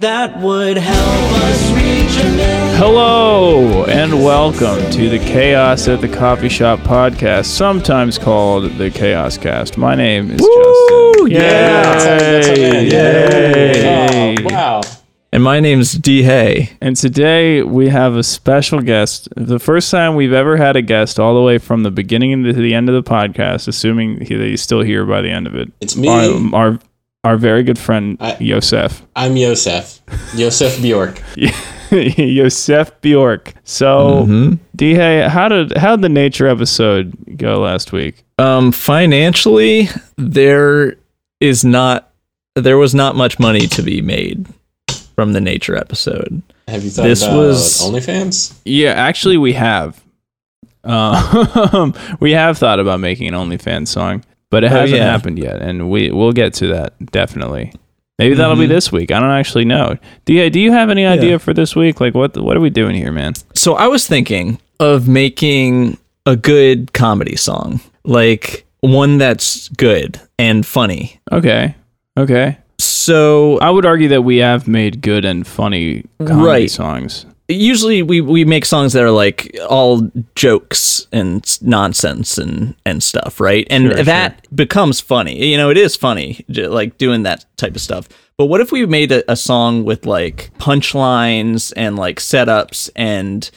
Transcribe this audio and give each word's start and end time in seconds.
That 0.00 0.38
would 0.38 0.76
help 0.76 1.32
us 1.42 1.72
reach 1.72 2.24
a 2.24 2.28
million. 2.36 2.76
Hello 2.76 3.84
and 3.86 4.12
welcome 4.24 4.78
to 4.92 5.08
the 5.08 5.18
Chaos 5.18 5.88
at 5.88 6.00
the 6.00 6.06
Coffee 6.08 6.48
Shop 6.48 6.78
podcast, 6.80 7.46
sometimes 7.46 8.16
called 8.16 8.70
the 8.78 8.92
Chaos 8.92 9.36
Cast. 9.36 9.76
My 9.76 9.96
name 9.96 10.30
is 10.30 10.40
Justin. 10.40 11.30
yeah. 11.32 11.82
That's 11.82 12.04
how- 12.04 12.10
that's 12.10 12.46
how 12.46 12.52
it 12.52 12.58
ends. 12.62 12.92
Yay. 12.92 14.36
Oh, 14.38 14.54
wow. 14.54 14.80
And 15.32 15.42
my 15.42 15.58
name's 15.58 15.92
D. 15.94 16.22
Hay. 16.22 16.70
And 16.80 16.94
today 16.96 17.62
we 17.64 17.88
have 17.88 18.14
a 18.14 18.22
special 18.22 18.80
guest. 18.80 19.28
The 19.36 19.58
first 19.58 19.90
time 19.90 20.14
we've 20.14 20.32
ever 20.32 20.56
had 20.56 20.76
a 20.76 20.80
guest 20.82 21.18
all 21.18 21.34
the 21.34 21.42
way 21.42 21.58
from 21.58 21.82
the 21.82 21.90
beginning 21.90 22.44
to 22.44 22.52
the 22.52 22.72
end 22.72 22.88
of 22.88 22.94
the 22.94 23.02
podcast, 23.10 23.66
assuming 23.66 24.24
he, 24.24 24.36
that 24.36 24.46
he's 24.46 24.62
still 24.62 24.82
here 24.82 25.04
by 25.04 25.22
the 25.22 25.30
end 25.30 25.48
of 25.48 25.56
it. 25.56 25.72
It's 25.80 25.96
me. 25.96 26.08
Our, 26.08 26.54
our, 26.54 26.78
our 27.24 27.36
very 27.36 27.62
good 27.62 27.78
friend, 27.78 28.16
I- 28.20 28.36
Yosef. 28.40 29.02
I'm 29.16 29.36
Yosef. 29.36 30.00
Yosef 30.34 30.80
Bjork. 30.80 31.20
Yosef 31.90 33.00
Bjork. 33.00 33.54
So, 33.64 34.56
D. 34.76 34.94
Hey, 34.94 35.26
how 35.28 35.48
did 35.48 35.76
how 35.76 35.96
did 35.96 36.02
the 36.02 36.08
nature 36.08 36.46
episode 36.46 37.14
go 37.36 37.60
last 37.60 37.92
week? 37.92 38.24
Um, 38.38 38.72
financially, 38.72 39.88
there 40.16 40.96
is 41.40 41.64
not, 41.64 42.12
there 42.54 42.78
was 42.78 42.94
not 42.94 43.16
much 43.16 43.38
money 43.38 43.66
to 43.68 43.82
be 43.82 44.00
made 44.02 44.46
from 45.16 45.32
the 45.32 45.40
nature 45.40 45.76
episode. 45.76 46.42
Have 46.68 46.84
you 46.84 46.90
thought 46.90 47.02
This 47.04 47.22
about 47.22 47.36
was- 47.36 47.80
OnlyFans? 47.82 48.54
Yeah, 48.64 48.90
actually, 48.92 49.36
we 49.38 49.54
have. 49.54 50.02
Um, 50.84 51.92
we 52.20 52.30
have 52.32 52.56
thought 52.56 52.78
about 52.80 53.00
making 53.00 53.28
an 53.28 53.34
OnlyFans 53.34 53.88
song, 53.88 54.24
but 54.50 54.64
it 54.64 54.72
Oh, 54.72 54.76
hasn't 54.76 55.00
yeah. 55.00 55.10
happened 55.10 55.38
yet, 55.38 55.60
and 55.60 55.90
we 55.90 56.10
we'll 56.10 56.32
get 56.32 56.54
to 56.54 56.66
that 56.68 56.94
definitely. 57.12 57.72
Maybe 58.18 58.34
that'll 58.34 58.56
be 58.56 58.66
Mhm. 58.66 58.70
this 58.70 58.90
week. 58.90 59.12
I 59.12 59.20
don't 59.20 59.30
actually 59.30 59.64
know. 59.64 59.96
Do 60.24 60.50
do 60.50 60.58
you 60.58 60.72
have 60.72 60.90
any 60.90 61.06
idea 61.06 61.38
for 61.38 61.54
this 61.54 61.76
week? 61.76 62.00
Like, 62.00 62.14
what 62.14 62.36
what 62.36 62.56
are 62.56 62.60
we 62.60 62.70
doing 62.70 62.96
here, 62.96 63.12
man? 63.12 63.34
So 63.54 63.74
I 63.74 63.86
was 63.86 64.06
thinking 64.08 64.58
of 64.80 65.06
making 65.08 65.98
a 66.26 66.34
good 66.36 66.92
comedy 66.92 67.36
song, 67.36 67.80
like 68.04 68.64
one 68.80 69.18
that's 69.18 69.68
good 69.68 70.20
and 70.38 70.66
funny. 70.66 71.20
Okay, 71.32 71.74
okay. 72.18 72.58
So 72.80 73.58
I 73.60 73.70
would 73.70 73.86
argue 73.86 74.08
that 74.08 74.22
we 74.22 74.36
have 74.38 74.66
made 74.68 75.00
good 75.00 75.24
and 75.24 75.46
funny 75.46 76.04
comedy 76.24 76.42
Right. 76.46 76.70
songs. 76.70 77.24
Usually 77.48 78.02
we, 78.02 78.20
we 78.20 78.44
make 78.44 78.64
songs 78.64 78.92
that 78.92 79.02
are 79.02 79.10
like 79.10 79.56
all 79.68 80.10
jokes 80.34 81.06
and 81.12 81.58
nonsense 81.62 82.38
and, 82.38 82.74
and 82.84 83.02
stuff, 83.02 83.40
right? 83.40 83.66
And 83.70 83.86
Sure, 83.86 84.04
that 84.04 84.54
becomes 84.54 85.00
funny. 85.00 85.46
You 85.50 85.56
know, 85.56 85.70
it 85.70 85.78
is 85.78 85.96
funny, 85.96 86.44
like 86.48 86.98
doing 86.98 87.22
that 87.22 87.46
type 87.56 87.74
of 87.74 87.80
stuff. 87.80 88.08
But 88.36 88.46
what 88.46 88.60
if 88.60 88.70
we 88.70 88.86
made 88.86 89.10
a, 89.10 89.30
a 89.32 89.36
song 89.36 89.84
with 89.84 90.06
like 90.06 90.50
punchlines 90.58 91.72
and 91.76 91.96
like 91.96 92.20
setups 92.20 92.90
and 92.94 93.50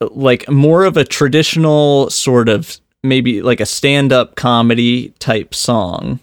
like 0.00 0.48
more 0.48 0.84
of 0.84 0.96
a 0.96 1.04
traditional 1.04 2.10
sort 2.10 2.48
of 2.48 2.78
maybe 3.02 3.42
like 3.42 3.60
a 3.60 3.66
stand 3.66 4.12
up 4.12 4.36
comedy 4.36 5.10
type 5.18 5.54
song? 5.54 6.20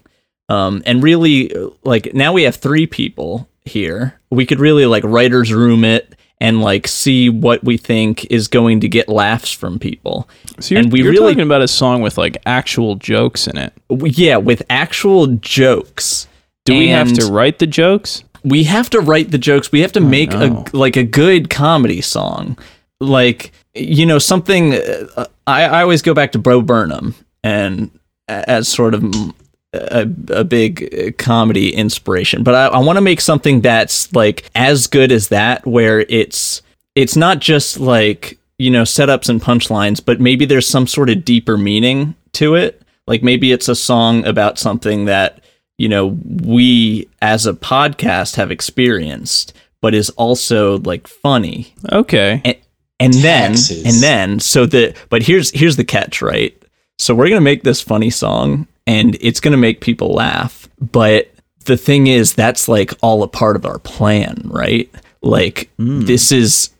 Um, 0.48 0.82
and 0.86 1.02
really, 1.02 1.52
like 1.82 2.14
now 2.14 2.32
we 2.32 2.44
have 2.44 2.56
three 2.56 2.86
people 2.86 3.48
here. 3.64 4.18
We 4.30 4.46
could 4.46 4.60
really 4.60 4.86
like 4.86 5.02
writers 5.02 5.52
room 5.52 5.84
it 5.84 6.15
and 6.40 6.60
like 6.60 6.86
see 6.86 7.30
what 7.30 7.64
we 7.64 7.76
think 7.76 8.26
is 8.30 8.48
going 8.48 8.80
to 8.80 8.88
get 8.88 9.08
laughs 9.08 9.50
from 9.52 9.78
people. 9.78 10.28
So 10.60 10.74
you're, 10.74 10.82
And 10.82 10.92
we 10.92 11.02
you're 11.02 11.10
really- 11.12 11.32
talking 11.32 11.44
about 11.44 11.62
a 11.62 11.68
song 11.68 12.02
with 12.02 12.18
like 12.18 12.36
actual 12.46 12.96
jokes 12.96 13.46
in 13.46 13.56
it. 13.56 13.72
Yeah, 13.90 14.36
with 14.36 14.62
actual 14.68 15.26
jokes. 15.28 16.28
Do 16.64 16.76
we 16.76 16.88
have 16.88 17.12
to 17.14 17.26
write 17.26 17.58
the 17.60 17.66
jokes? 17.66 18.24
We 18.42 18.64
have 18.64 18.90
to 18.90 19.00
write 19.00 19.30
the 19.30 19.38
jokes. 19.38 19.70
We 19.72 19.80
have 19.80 19.92
to 19.92 20.00
make 20.00 20.30
no. 20.30 20.64
a 20.72 20.76
like 20.76 20.96
a 20.96 21.04
good 21.04 21.48
comedy 21.48 22.00
song, 22.00 22.58
like 23.00 23.52
you 23.74 24.04
know 24.04 24.18
something. 24.18 24.74
Uh, 24.74 25.26
I, 25.46 25.62
I 25.64 25.82
always 25.82 26.02
go 26.02 26.12
back 26.12 26.32
to 26.32 26.38
Bo 26.38 26.60
Burnham 26.62 27.14
and 27.44 27.90
as 28.28 28.68
sort 28.68 28.94
of 28.94 29.02
a, 29.80 30.40
a 30.40 30.44
big 30.44 30.94
uh, 30.94 31.10
comedy 31.22 31.74
inspiration. 31.74 32.42
But 32.42 32.54
I, 32.54 32.66
I 32.66 32.78
want 32.78 32.96
to 32.96 33.00
make 33.02 33.20
something 33.20 33.60
that's 33.60 34.12
like 34.14 34.50
as 34.54 34.86
good 34.86 35.12
as 35.12 35.28
that, 35.28 35.66
where 35.66 36.00
it's 36.08 36.62
it's 36.94 37.16
not 37.16 37.40
just 37.40 37.78
like 37.78 38.38
you 38.58 38.70
know 38.70 38.82
setups 38.82 39.28
and 39.28 39.40
punchlines, 39.40 40.02
but 40.04 40.20
maybe 40.20 40.44
there's 40.44 40.68
some 40.68 40.86
sort 40.86 41.10
of 41.10 41.24
deeper 41.24 41.56
meaning 41.56 42.14
to 42.32 42.54
it. 42.54 42.82
Like 43.06 43.22
maybe 43.22 43.52
it's 43.52 43.68
a 43.68 43.74
song 43.76 44.24
about 44.26 44.58
something 44.58 45.04
that 45.04 45.40
you 45.78 45.88
know 45.88 46.18
we 46.42 47.08
as 47.22 47.46
a 47.46 47.52
podcast 47.52 48.36
have 48.36 48.50
experienced, 48.50 49.52
but 49.82 49.94
is 49.94 50.10
also 50.10 50.78
like 50.80 51.06
funny 51.06 51.72
Okay. 51.92 52.40
and, 52.44 52.56
and 52.98 53.12
then 53.14 53.50
Taxes. 53.52 53.84
and 53.84 54.02
then 54.02 54.40
so 54.40 54.64
the 54.66 54.96
but 55.10 55.22
here's 55.22 55.50
here's 55.50 55.76
the 55.76 55.84
catch 55.84 56.22
right 56.22 56.56
so 56.98 57.14
we're 57.14 57.28
gonna 57.28 57.42
make 57.42 57.62
this 57.62 57.82
funny 57.82 58.08
song 58.08 58.66
and 58.86 59.16
it's 59.20 59.40
gonna 59.40 59.56
make 59.56 59.80
people 59.80 60.12
laugh 60.14 60.68
but 60.80 61.30
the 61.64 61.76
thing 61.76 62.06
is 62.06 62.32
that's 62.34 62.68
like 62.68 62.92
all 63.02 63.22
a 63.22 63.28
part 63.28 63.56
of 63.56 63.66
our 63.66 63.78
plan 63.80 64.40
right? 64.44 64.88
Like 65.22 65.70
this 65.78 66.30
is 66.30 66.70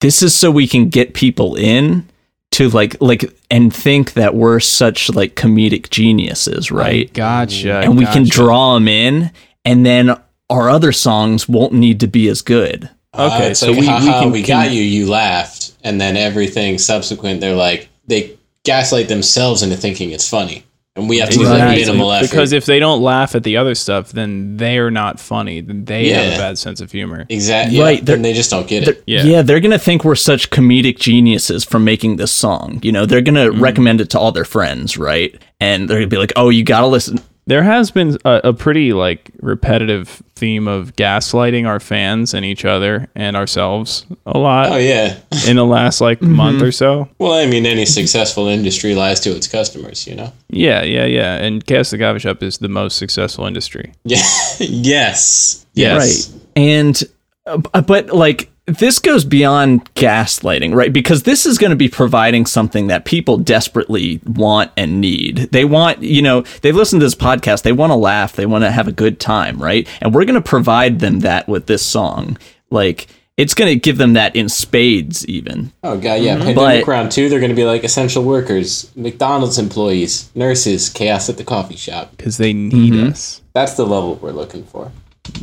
this 0.00 0.22
is 0.22 0.34
so 0.34 0.50
we 0.50 0.66
can 0.66 0.88
get 0.88 1.14
people 1.14 1.54
in 1.54 2.08
to 2.52 2.68
like 2.70 2.96
like 3.00 3.32
and 3.50 3.72
think 3.72 4.14
that 4.14 4.34
we're 4.34 4.58
such 4.60 5.10
like 5.10 5.36
comedic 5.36 5.90
geniuses 5.90 6.70
right? 6.72 7.12
Gotcha. 7.12 7.80
and 7.80 7.96
we 7.96 8.06
can 8.06 8.24
draw 8.24 8.74
them 8.74 8.88
in 8.88 9.30
and 9.64 9.86
then 9.86 10.18
our 10.50 10.68
other 10.70 10.90
songs 10.92 11.48
won't 11.48 11.72
need 11.72 12.00
to 12.00 12.06
be 12.06 12.28
as 12.28 12.42
good. 12.42 12.88
Okay, 13.14 13.50
Uh, 13.50 13.54
so 13.54 13.70
like, 13.72 13.80
we- 13.80 13.86
we 13.86 13.86
can- 14.12 14.30
we 14.32 14.42
can- 14.42 14.46
got 14.66 14.70
you. 14.72 14.82
You 14.82 15.08
laughed, 15.08 15.72
and 15.82 16.00
then 16.00 16.16
everything 16.16 16.78
subsequent, 16.78 17.40
they're 17.40 17.54
like 17.56 17.88
they 18.06 18.32
gaslight 18.64 19.08
themselves 19.08 19.62
into 19.62 19.76
thinking 19.76 20.10
it's 20.10 20.28
funny, 20.28 20.64
and 20.96 21.08
we 21.08 21.18
have 21.18 21.30
to 21.30 21.38
do 21.38 21.44
like 21.44 21.76
minimal 21.76 22.10
effort. 22.12 22.30
Because 22.30 22.52
if 22.52 22.66
they 22.66 22.78
don't 22.78 23.02
laugh 23.02 23.34
at 23.34 23.42
the 23.44 23.56
other 23.56 23.74
stuff, 23.74 24.12
then 24.12 24.56
they're 24.56 24.90
not 24.90 25.20
funny. 25.20 25.60
Then 25.60 25.84
they 25.84 26.08
have 26.08 26.34
a 26.34 26.36
bad 26.38 26.58
sense 26.58 26.80
of 26.80 26.90
humor. 26.90 27.26
exactly, 27.28 27.78
Right, 27.78 27.84
right, 27.84 28.04
they're- 28.04 28.16
then 28.16 28.22
they 28.22 28.32
just 28.32 28.50
don't 28.50 28.66
get 28.66 28.88
it. 28.88 29.02
Yeah. 29.06 29.22
yeah. 29.24 29.42
they're 29.42 29.60
gonna 29.60 29.78
think 29.78 30.04
we're 30.04 30.14
such 30.14 30.50
comedic 30.50 30.98
geniuses 30.98 31.64
for 31.64 31.78
making 31.78 32.16
this 32.16 32.32
song. 32.32 32.80
You 32.82 32.92
know, 32.92 33.06
they're 33.06 33.20
gonna 33.20 33.50
Mm. 33.50 33.60
recommend 33.60 34.00
it 34.00 34.10
to 34.10 34.18
all 34.18 34.32
their 34.32 34.44
friends, 34.44 34.96
right? 34.96 35.34
And 35.60 35.88
they're 35.88 35.98
gonna 35.98 36.06
be 36.08 36.16
like, 36.18 36.32
"Oh, 36.36 36.48
you 36.48 36.64
gotta 36.64 36.86
listen." 36.86 37.20
There 37.48 37.62
has 37.62 37.92
been 37.92 38.18
a, 38.24 38.40
a 38.44 38.52
pretty 38.52 38.92
like 38.92 39.30
repetitive 39.40 40.22
theme 40.34 40.66
of 40.66 40.96
gaslighting 40.96 41.66
our 41.66 41.78
fans 41.80 42.34
and 42.34 42.44
each 42.44 42.64
other 42.64 43.08
and 43.14 43.36
ourselves 43.36 44.04
a 44.26 44.36
lot 44.36 44.70
Oh 44.72 44.76
yeah. 44.76 45.16
in 45.48 45.56
the 45.56 45.64
last 45.64 46.00
like 46.00 46.18
Mm-hmm. 46.20 46.32
month 46.42 46.62
or 46.62 46.72
so. 46.72 47.08
Well, 47.18 47.32
I 47.34 47.46
mean, 47.46 47.64
any 47.64 47.86
successful 47.86 48.48
industry 48.48 48.94
lies 48.96 49.20
to 49.20 49.30
its 49.36 49.46
customers. 49.46 50.06
You 50.06 50.16
know. 50.16 50.32
Yeah, 50.50 50.82
yeah, 50.82 51.04
yeah. 51.06 51.36
And 51.36 51.64
Chaos 51.64 51.90
the 51.90 51.98
Coffee 51.98 52.18
Shop 52.18 52.42
is 52.42 52.58
the 52.58 52.68
most 52.68 52.98
successful 52.98 53.46
industry. 53.46 53.92
Yeah. 54.04 54.22
yes. 54.58 55.64
Yes. 55.74 56.30
Right. 56.32 56.42
And 56.56 57.02
uh, 57.46 57.80
but 57.82 58.08
like 58.10 58.50
this 58.66 58.98
goes 58.98 59.24
beyond 59.24 59.84
gaslighting, 59.94 60.74
right? 60.74 60.92
Because 60.92 61.22
this 61.22 61.46
is 61.46 61.56
going 61.56 61.70
to 61.70 61.76
be 61.76 61.88
providing 61.88 62.46
something 62.46 62.88
that 62.88 63.04
people 63.04 63.38
desperately 63.38 64.20
want 64.26 64.72
and 64.76 65.00
need. 65.00 65.36
They 65.52 65.64
want, 65.64 66.02
you 66.02 66.20
know, 66.22 66.42
they've 66.62 66.74
listened 66.74 67.00
to 67.00 67.06
this 67.06 67.14
podcast, 67.14 67.62
they 67.62 67.72
want 67.72 67.90
to 67.92 67.96
laugh, 67.96 68.32
they 68.34 68.46
want 68.46 68.64
to 68.64 68.70
have 68.72 68.88
a 68.88 68.92
good 68.92 69.20
time, 69.20 69.62
right? 69.62 69.86
And 70.00 70.12
we're 70.14 70.24
going 70.24 70.34
to 70.34 70.40
provide 70.48 70.98
them 70.98 71.20
that 71.20 71.46
with 71.48 71.66
this 71.66 71.86
song. 71.86 72.36
Like 72.70 73.06
it's 73.36 73.54
going 73.54 73.72
to 73.72 73.78
give 73.78 73.98
them 73.98 74.14
that 74.14 74.34
in 74.34 74.48
spades 74.48 75.24
even. 75.26 75.70
Oh 75.84 75.96
god, 75.98 76.22
yeah. 76.22 76.36
Pandemic 76.38 76.56
But- 76.86 76.90
round 76.90 77.12
two, 77.12 77.28
they're 77.28 77.38
going 77.38 77.50
to 77.50 77.54
be 77.56 77.64
like 77.64 77.84
essential 77.84 78.24
workers, 78.24 78.90
McDonald's 78.96 79.58
employees, 79.58 80.30
nurses, 80.34 80.88
chaos 80.88 81.28
at 81.28 81.36
the 81.36 81.44
coffee 81.44 81.76
shop. 81.76 82.16
Because 82.16 82.38
they 82.38 82.52
need 82.52 82.94
Mm-hmm. 82.94 83.10
us. 83.10 83.42
That's 83.52 83.74
the 83.74 83.86
level 83.86 84.16
we're 84.16 84.32
looking 84.32 84.64
for. 84.64 84.90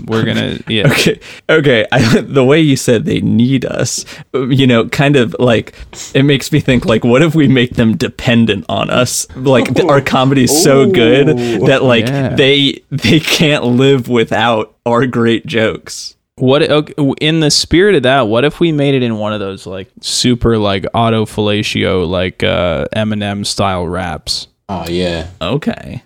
We're 0.05 0.25
gonna 0.25 0.59
yeah. 0.67 0.87
Okay, 0.91 1.19
okay. 1.49 1.85
I, 1.91 2.21
the 2.21 2.43
way 2.43 2.59
you 2.61 2.75
said 2.75 3.05
they 3.05 3.21
need 3.21 3.65
us, 3.65 4.05
you 4.33 4.67
know, 4.67 4.87
kind 4.89 5.15
of 5.15 5.35
like 5.39 5.73
it 6.13 6.23
makes 6.23 6.51
me 6.51 6.59
think 6.59 6.85
like, 6.85 7.03
what 7.03 7.21
if 7.21 7.35
we 7.35 7.47
make 7.47 7.75
them 7.75 7.95
dependent 7.97 8.65
on 8.69 8.89
us? 8.89 9.27
Like 9.35 9.73
th- 9.73 9.87
our 9.87 10.01
comedy's 10.01 10.63
so 10.63 10.89
good 10.89 11.27
that 11.67 11.83
like 11.83 12.07
Yeah. 12.07 12.29
they 12.35 12.83
they 12.89 13.19
can't 13.19 13.63
live 13.65 14.07
without 14.09 14.75
our 14.85 15.05
great 15.07 15.45
jokes. 15.45 16.15
What 16.35 16.63
okay, 16.63 16.93
in 17.21 17.41
the 17.41 17.51
spirit 17.51 17.93
of 17.95 18.03
that? 18.03 18.21
What 18.27 18.43
if 18.43 18.59
we 18.59 18.71
made 18.71 18.95
it 18.95 19.03
in 19.03 19.17
one 19.19 19.33
of 19.33 19.39
those 19.39 19.67
like 19.67 19.87
super 20.01 20.57
like 20.57 20.83
auto 20.93 21.25
fellatio 21.25 22.07
like 22.09 22.41
uh, 22.41 22.85
Eminem 22.95 23.45
style 23.45 23.87
raps, 23.87 24.47
Oh 24.67 24.87
yeah, 24.89 25.27
Okay, 25.39 26.01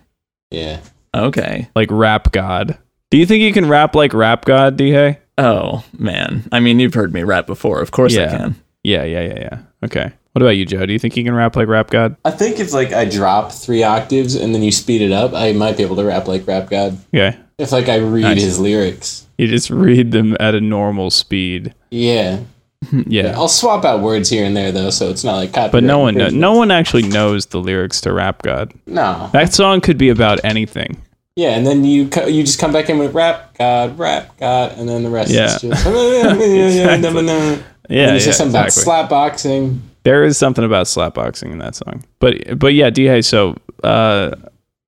yeah. 0.50 0.80
okay. 1.14 1.68
like 1.74 1.88
Rap 1.90 2.30
God? 2.30 2.76
Do 3.10 3.16
you 3.18 3.26
think 3.26 3.42
you 3.42 3.52
can 3.52 3.68
rap 3.68 3.94
like 3.94 4.12
Rap 4.12 4.44
God, 4.44 4.76
D? 4.76 5.16
Oh 5.38 5.84
man, 5.96 6.48
I 6.52 6.60
mean, 6.60 6.78
you've 6.80 6.94
heard 6.94 7.12
me 7.14 7.22
rap 7.22 7.46
before. 7.46 7.80
Of 7.80 7.90
course 7.90 8.16
I 8.16 8.20
Yeah. 8.22 8.36
can. 8.36 8.56
Yeah, 8.84 9.04
yeah, 9.04 9.20
yeah, 9.22 9.38
yeah. 9.40 9.58
Okay. 9.84 10.12
What 10.32 10.42
about 10.42 10.50
you, 10.56 10.64
Joe? 10.66 10.86
Do 10.86 10.92
you 10.92 10.98
think 10.98 11.16
you 11.16 11.24
can 11.24 11.34
rap 11.34 11.56
like 11.56 11.68
Rap 11.68 11.90
God? 11.90 12.16
I 12.24 12.30
think 12.30 12.60
if 12.60 12.72
like 12.72 12.92
I 12.92 13.04
drop 13.06 13.50
three 13.50 13.82
octaves 13.82 14.34
and 14.34 14.54
then 14.54 14.62
you 14.62 14.70
speed 14.70 15.02
it 15.02 15.10
up, 15.10 15.32
I 15.34 15.52
might 15.52 15.76
be 15.76 15.82
able 15.82 15.96
to 15.96 16.04
rap 16.04 16.28
like 16.28 16.46
Rap 16.46 16.68
God. 16.70 16.96
Okay. 17.14 17.36
If 17.58 17.72
like 17.72 17.88
I 17.88 17.96
read 17.96 18.22
Nice. 18.22 18.42
his 18.42 18.60
lyrics. 18.60 19.26
You 19.36 19.48
just 19.48 19.70
read 19.70 20.12
them 20.12 20.36
at 20.38 20.54
a 20.54 20.60
normal 20.60 21.10
speed. 21.10 21.74
Yeah. 21.90 22.40
Yeah. 22.92 23.32
I'll 23.36 23.48
swap 23.48 23.84
out 23.84 24.00
words 24.02 24.30
here 24.30 24.44
and 24.44 24.56
there 24.56 24.70
though, 24.70 24.90
so 24.90 25.10
it's 25.10 25.24
not 25.24 25.34
like 25.34 25.50
copyright. 25.52 25.72
But 25.72 25.82
no 25.82 25.98
one, 25.98 26.14
kno- 26.14 26.28
no 26.28 26.52
one 26.54 26.70
actually 26.70 27.02
knows 27.08 27.46
the 27.46 27.58
lyrics 27.58 28.00
to 28.02 28.12
Rap 28.12 28.42
God. 28.42 28.72
No. 28.86 29.28
That 29.32 29.52
song 29.52 29.80
could 29.80 29.98
be 29.98 30.08
about 30.10 30.38
anything. 30.44 30.96
Yeah, 31.38 31.50
and 31.50 31.64
then 31.64 31.84
you 31.84 32.08
co- 32.08 32.26
you 32.26 32.42
just 32.42 32.58
come 32.58 32.72
back 32.72 32.90
in 32.90 32.98
with 32.98 33.14
rap 33.14 33.56
god, 33.56 33.96
rap 33.96 34.36
god, 34.38 34.72
and 34.76 34.88
then 34.88 35.04
the 35.04 35.08
rest 35.08 35.30
Yeah. 35.30 35.54
is 35.54 35.60
just 35.60 35.86
yeah, 35.86 36.34
Yeah, 36.34 36.34
it's 36.34 37.62
yeah, 37.88 38.18
just 38.18 38.38
something 38.38 38.60
exactly. 38.60 38.60
about 38.60 38.72
slap 38.72 39.08
boxing. 39.08 39.80
There 40.02 40.24
is 40.24 40.36
something 40.36 40.64
about 40.64 40.86
slapboxing 40.86 41.52
in 41.52 41.58
that 41.58 41.76
song. 41.76 42.02
But 42.18 42.58
but 42.58 42.74
yeah, 42.74 42.90
D. 42.90 43.04
Hey, 43.04 43.22
so 43.22 43.56
uh, 43.84 44.32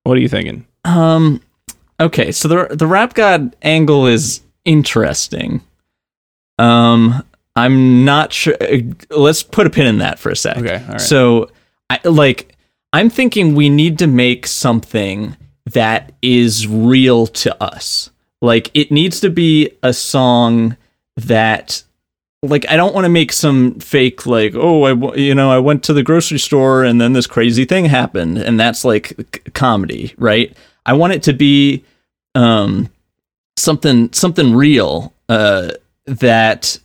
what 0.02 0.16
are 0.18 0.20
you 0.20 0.28
thinking? 0.28 0.66
Um. 0.84 1.40
Okay, 2.00 2.32
so 2.32 2.48
the 2.48 2.74
the 2.74 2.86
rap 2.88 3.14
god 3.14 3.54
angle 3.62 4.06
is 4.08 4.40
interesting. 4.64 5.60
Um, 6.58 7.22
I'm 7.54 8.04
not 8.04 8.32
sure. 8.32 8.56
Let's 9.10 9.44
put 9.44 9.68
a 9.68 9.70
pin 9.70 9.86
in 9.86 9.98
that 9.98 10.18
for 10.18 10.30
a 10.30 10.36
sec. 10.36 10.58
Okay, 10.58 10.82
all 10.84 10.92
right. 10.92 11.00
So, 11.00 11.48
I 11.90 12.00
like. 12.04 12.56
I'm 12.92 13.08
thinking 13.08 13.54
we 13.54 13.68
need 13.68 14.00
to 14.00 14.08
make 14.08 14.48
something 14.48 15.36
that 15.66 16.12
is 16.22 16.66
real 16.66 17.26
to 17.26 17.62
us. 17.62 18.10
Like 18.40 18.70
it 18.74 18.90
needs 18.90 19.20
to 19.20 19.30
be 19.30 19.70
a 19.82 19.92
song 19.92 20.76
that 21.16 21.82
like 22.42 22.64
I 22.70 22.76
don't 22.76 22.94
want 22.94 23.04
to 23.04 23.10
make 23.10 23.32
some 23.32 23.78
fake 23.80 24.24
like 24.24 24.54
oh 24.54 24.84
I 24.84 25.16
you 25.16 25.34
know 25.34 25.50
I 25.50 25.58
went 25.58 25.84
to 25.84 25.92
the 25.92 26.02
grocery 26.02 26.38
store 26.38 26.82
and 26.84 26.98
then 27.00 27.12
this 27.12 27.26
crazy 27.26 27.66
thing 27.66 27.84
happened 27.84 28.38
and 28.38 28.58
that's 28.58 28.82
like 28.84 29.08
c- 29.08 29.40
comedy, 29.52 30.14
right? 30.16 30.56
I 30.86 30.94
want 30.94 31.12
it 31.12 31.22
to 31.24 31.34
be 31.34 31.84
um 32.34 32.88
something 33.56 34.10
something 34.14 34.54
real 34.54 35.12
uh 35.28 35.72
that 36.06 36.78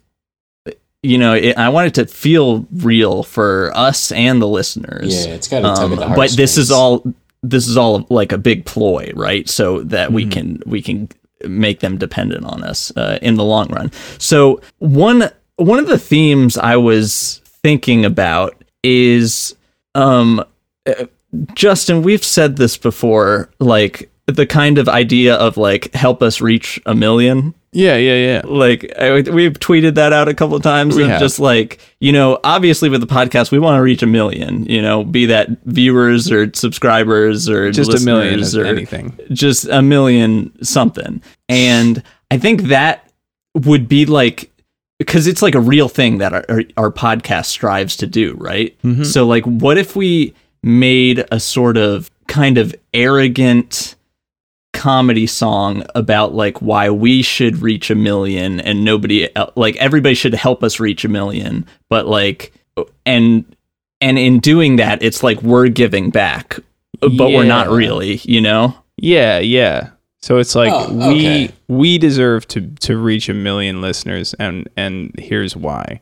you 1.02 1.18
know 1.18 1.34
it, 1.36 1.58
I 1.58 1.70
want 1.70 1.88
it 1.88 1.94
to 1.96 2.06
feel 2.14 2.68
real 2.74 3.24
for 3.24 3.72
us 3.76 4.12
and 4.12 4.42
the 4.42 4.48
listeners. 4.48 5.26
Yeah, 5.26 5.36
it's 5.36 5.48
got 5.48 5.62
to 5.62 5.68
tug 5.68 5.92
Um, 5.94 6.00
at 6.00 6.10
the 6.10 6.16
but 6.16 6.32
this 6.32 6.58
is 6.58 6.70
all 6.72 7.02
this 7.50 7.68
is 7.68 7.78
all 7.78 8.06
like 8.10 8.32
a 8.32 8.38
big 8.38 8.66
ploy, 8.66 9.12
right? 9.16 9.48
So 9.50 9.82
that 9.84 10.08
Mm-hmm. 10.08 10.16
we 10.16 10.26
can 10.28 10.60
we 10.66 10.82
can 10.82 11.10
make 11.48 11.80
them 11.80 11.98
dependent 11.98 12.46
on 12.46 12.64
us 12.64 12.92
uh, 12.98 13.20
in 13.22 13.36
the 13.36 13.44
long 13.44 13.68
run. 13.70 13.92
So 14.18 14.62
one 14.80 15.30
one 15.58 15.80
of 15.80 15.88
the 15.88 15.98
themes 15.98 16.58
I 16.58 16.78
was 16.78 17.42
thinking 17.64 18.06
about 18.06 18.64
is 18.84 19.56
um 19.96 20.44
uh, 20.86 21.06
Justin, 21.54 22.02
we've 22.02 22.24
said 22.24 22.56
this 22.56 22.78
before, 22.78 23.50
like 23.60 24.10
the 24.28 24.46
kind 24.46 24.78
of 24.78 24.88
idea 24.88 25.36
of 25.36 25.58
like 25.58 25.94
help 25.94 26.24
us 26.24 26.42
reach 26.42 26.80
a 26.86 26.96
million 26.96 27.54
Yeah, 27.76 27.98
yeah, 27.98 28.16
yeah. 28.16 28.42
like 28.46 28.92
I, 28.98 29.12
we've 29.30 29.54
tweeted 29.60 29.96
that 29.96 30.14
out 30.14 30.28
a 30.30 30.34
couple 30.34 30.56
of 30.56 30.64
times 30.64 30.96
We 30.96 31.04
of 31.04 31.10
have. 31.10 31.20
just 31.20 31.40
like 31.40 31.80
you 32.00 32.12
know 32.14 32.40
obviously 32.44 32.88
with 32.90 33.02
the 33.02 33.08
podcast 33.08 33.52
we 33.52 33.60
want 33.60 33.78
to 33.78 33.82
reach 33.82 34.02
a 34.02 34.08
million 34.08 34.64
you 34.66 34.82
know 34.82 35.04
be 35.04 35.26
that 35.26 35.50
viewers 35.66 36.32
or 36.32 36.52
subscribers 36.54 37.50
or 37.50 37.72
Just 37.72 37.94
a 37.94 38.06
million 38.06 38.42
or 38.58 38.66
anything. 38.66 39.20
just 39.34 39.66
a 39.68 39.82
million 39.82 40.52
something 40.64 41.22
and 41.50 42.02
i 42.32 42.38
think 42.38 42.64
that 42.64 43.12
would 43.56 43.88
be 43.90 44.06
like 44.06 44.52
because 44.98 45.28
it's 45.28 45.42
like 45.42 45.56
a 45.56 45.60
real 45.60 45.90
thing 45.90 46.20
that 46.20 46.34
our, 46.34 46.62
our, 46.78 46.92
podcast 46.92 47.48
strives 47.48 47.98
to 47.98 48.08
do 48.08 48.34
right 48.38 48.78
Mm-hmm. 48.84 49.04
so 49.04 49.26
like 49.28 49.44
what 49.44 49.78
if 49.78 49.96
we 49.98 50.34
made 50.64 51.26
a 51.32 51.40
sort 51.42 51.76
of 51.78 52.10
kind 52.28 52.58
of 52.58 52.74
arrogant 52.94 53.95
comedy 54.76 55.26
song 55.26 55.84
about 55.96 56.34
like 56.36 56.62
why 56.62 56.90
we 56.90 57.22
should 57.22 57.58
reach 57.62 57.90
a 57.90 57.96
million 57.96 58.60
and 58.60 58.84
nobody 58.86 59.28
like 59.56 59.76
everybody 59.78 60.14
should 60.16 60.34
help 60.34 60.64
us 60.64 60.80
reach 60.80 61.04
a 61.06 61.10
million 61.10 61.66
but 61.90 62.06
like 62.08 62.54
and 63.06 63.46
and 64.02 64.20
in 64.20 64.40
doing 64.40 64.76
that 64.76 65.02
it's 65.02 65.24
like 65.24 65.42
we're 65.42 65.68
giving 65.70 66.10
back 66.10 66.60
but 67.00 67.30
we're 67.30 67.44
not 67.46 67.70
really 67.70 68.18
you 68.24 68.42
know 68.42 68.76
Yeah, 68.98 69.40
yeah. 69.40 69.90
So 70.22 70.38
it's 70.38 70.56
like 70.56 70.72
Oh, 70.74 71.10
we 71.10 71.26
okay. 71.46 71.52
we 71.68 71.98
deserve 71.98 72.48
to 72.50 72.62
to 72.82 72.98
reach 72.98 73.30
a 73.30 73.34
million 73.34 73.82
listeners, 73.82 74.34
and 74.40 74.68
and 74.76 75.12
here's 75.20 75.56
why. 75.56 76.02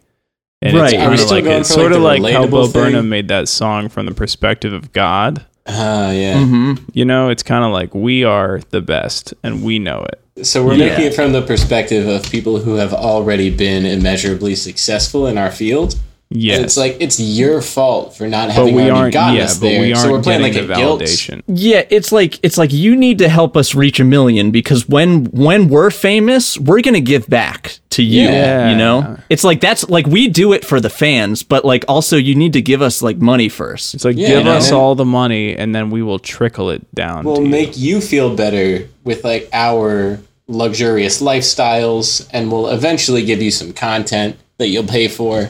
And 0.61 0.77
Right. 0.77 0.85
it's 0.85 0.93
Are 0.93 0.97
kind 0.97 1.13
of 1.13 1.19
still 1.19 1.35
like 1.37 1.45
it's 1.45 1.67
sort 1.69 1.91
of 1.91 1.97
the 2.01 2.03
like 2.05 2.21
how 2.33 2.45
relatable 2.45 2.51
Bo? 2.51 2.71
Burnham 2.71 3.09
made 3.09 3.27
that 3.27 3.49
song 3.49 3.89
from 3.89 4.05
the 4.05 4.13
perspective 4.13 4.71
of 4.71 4.93
God. 4.93 5.45
Ah, 5.65 6.11
yeah. 6.11 6.35
mm-hmm. 6.35 6.83
You 6.93 7.05
know, 7.05 7.29
it's 7.29 7.43
kind 7.43 7.63
of 7.63 7.71
like 7.71 7.93
we 7.95 8.23
are 8.23 8.59
the 8.71 8.81
best, 8.81 9.33
and 9.43 9.63
we 9.63 9.79
know 9.79 10.05
it. 10.11 10.45
So 10.45 10.65
we're 10.65 10.73
Yeah. 10.73 10.89
making 10.89 11.05
it 11.05 11.13
from 11.13 11.31
the 11.31 11.41
perspective 11.41 12.07
of 12.07 12.29
people 12.31 12.57
who 12.59 12.75
have 12.75 12.93
already 12.93 13.49
been 13.49 13.85
immeasurably 13.85 14.55
successful 14.55 15.27
in 15.27 15.37
our 15.37 15.51
field. 15.51 15.95
Yes, 16.35 16.55
And 16.57 16.65
it's 16.65 16.77
like 16.77 16.97
it's 16.99 17.19
your 17.19 17.61
fault 17.61 18.17
for 18.17 18.27
not 18.27 18.47
but 18.47 18.55
having 18.55 18.73
we 18.75 18.81
already 18.83 18.99
aren't. 18.99 19.13
gotten 19.13 19.35
Yeah, 19.35 19.43
us 19.45 19.59
but 19.59 19.67
there. 19.67 19.81
we 19.81 19.93
aren't 19.93 19.99
so 20.05 20.11
we're 20.11 20.21
playing 20.23 20.41
like 20.41 20.55
a 20.55 20.65
the 20.65 20.73
guilt. 20.73 21.01
validation. 21.01 21.43
yeah 21.47 21.83
it's 21.91 22.11
like 22.11 22.39
it's 22.43 22.57
like 22.57 22.73
you 22.73 22.95
need 22.95 23.19
to 23.19 23.29
help 23.29 23.55
us 23.55 23.75
reach 23.75 23.99
a 23.99 24.03
million 24.03 24.49
because 24.51 24.89
when 24.89 25.25
when 25.25 25.67
we're 25.69 25.91
famous 25.91 26.57
we're 26.59 26.81
gonna 26.81 26.99
give 26.99 27.27
back 27.27 27.77
to 27.91 28.01
you 28.01 28.23
Yeah. 28.23 28.71
you 28.71 28.75
know 28.77 29.17
it's 29.29 29.43
like 29.43 29.61
that's 29.61 29.87
like 29.89 30.07
we 30.07 30.27
do 30.27 30.53
it 30.53 30.65
for 30.65 30.79
the 30.81 30.89
fans 30.89 31.43
but 31.43 31.63
like 31.63 31.85
also 31.87 32.17
you 32.17 32.33
need 32.35 32.53
to 32.53 32.61
give 32.61 32.81
us 32.81 33.01
like 33.03 33.17
money 33.17 33.47
first 33.49 33.93
It's 33.93 34.03
like 34.05 34.17
Yeah, 34.17 34.27
give 34.29 34.39
and 34.39 34.49
us 34.49 34.69
then- 34.69 34.73
all 34.79 34.95
the 34.95 35.05
money, 35.05 35.55
and 35.55 35.75
then 35.75 35.91
we 35.91 36.01
will 36.01 36.19
trickle 36.19 36.69
it 36.71 36.81
down. 36.95 37.25
We'll 37.25 37.35
to 37.37 37.41
you. 37.43 37.47
make 37.49 37.77
you 37.77 38.01
feel 38.01 38.35
better 38.35 38.87
with 39.03 39.23
like 39.23 39.49
our 39.53 40.19
luxurious 40.47 41.21
lifestyles, 41.21 42.27
and 42.31 42.51
we'll 42.51 42.67
eventually 42.69 43.23
give 43.23 43.41
you 43.41 43.51
some 43.51 43.73
content 43.73 44.37
that 44.57 44.67
you'll 44.67 44.83
pay 44.87 45.07
for, 45.07 45.49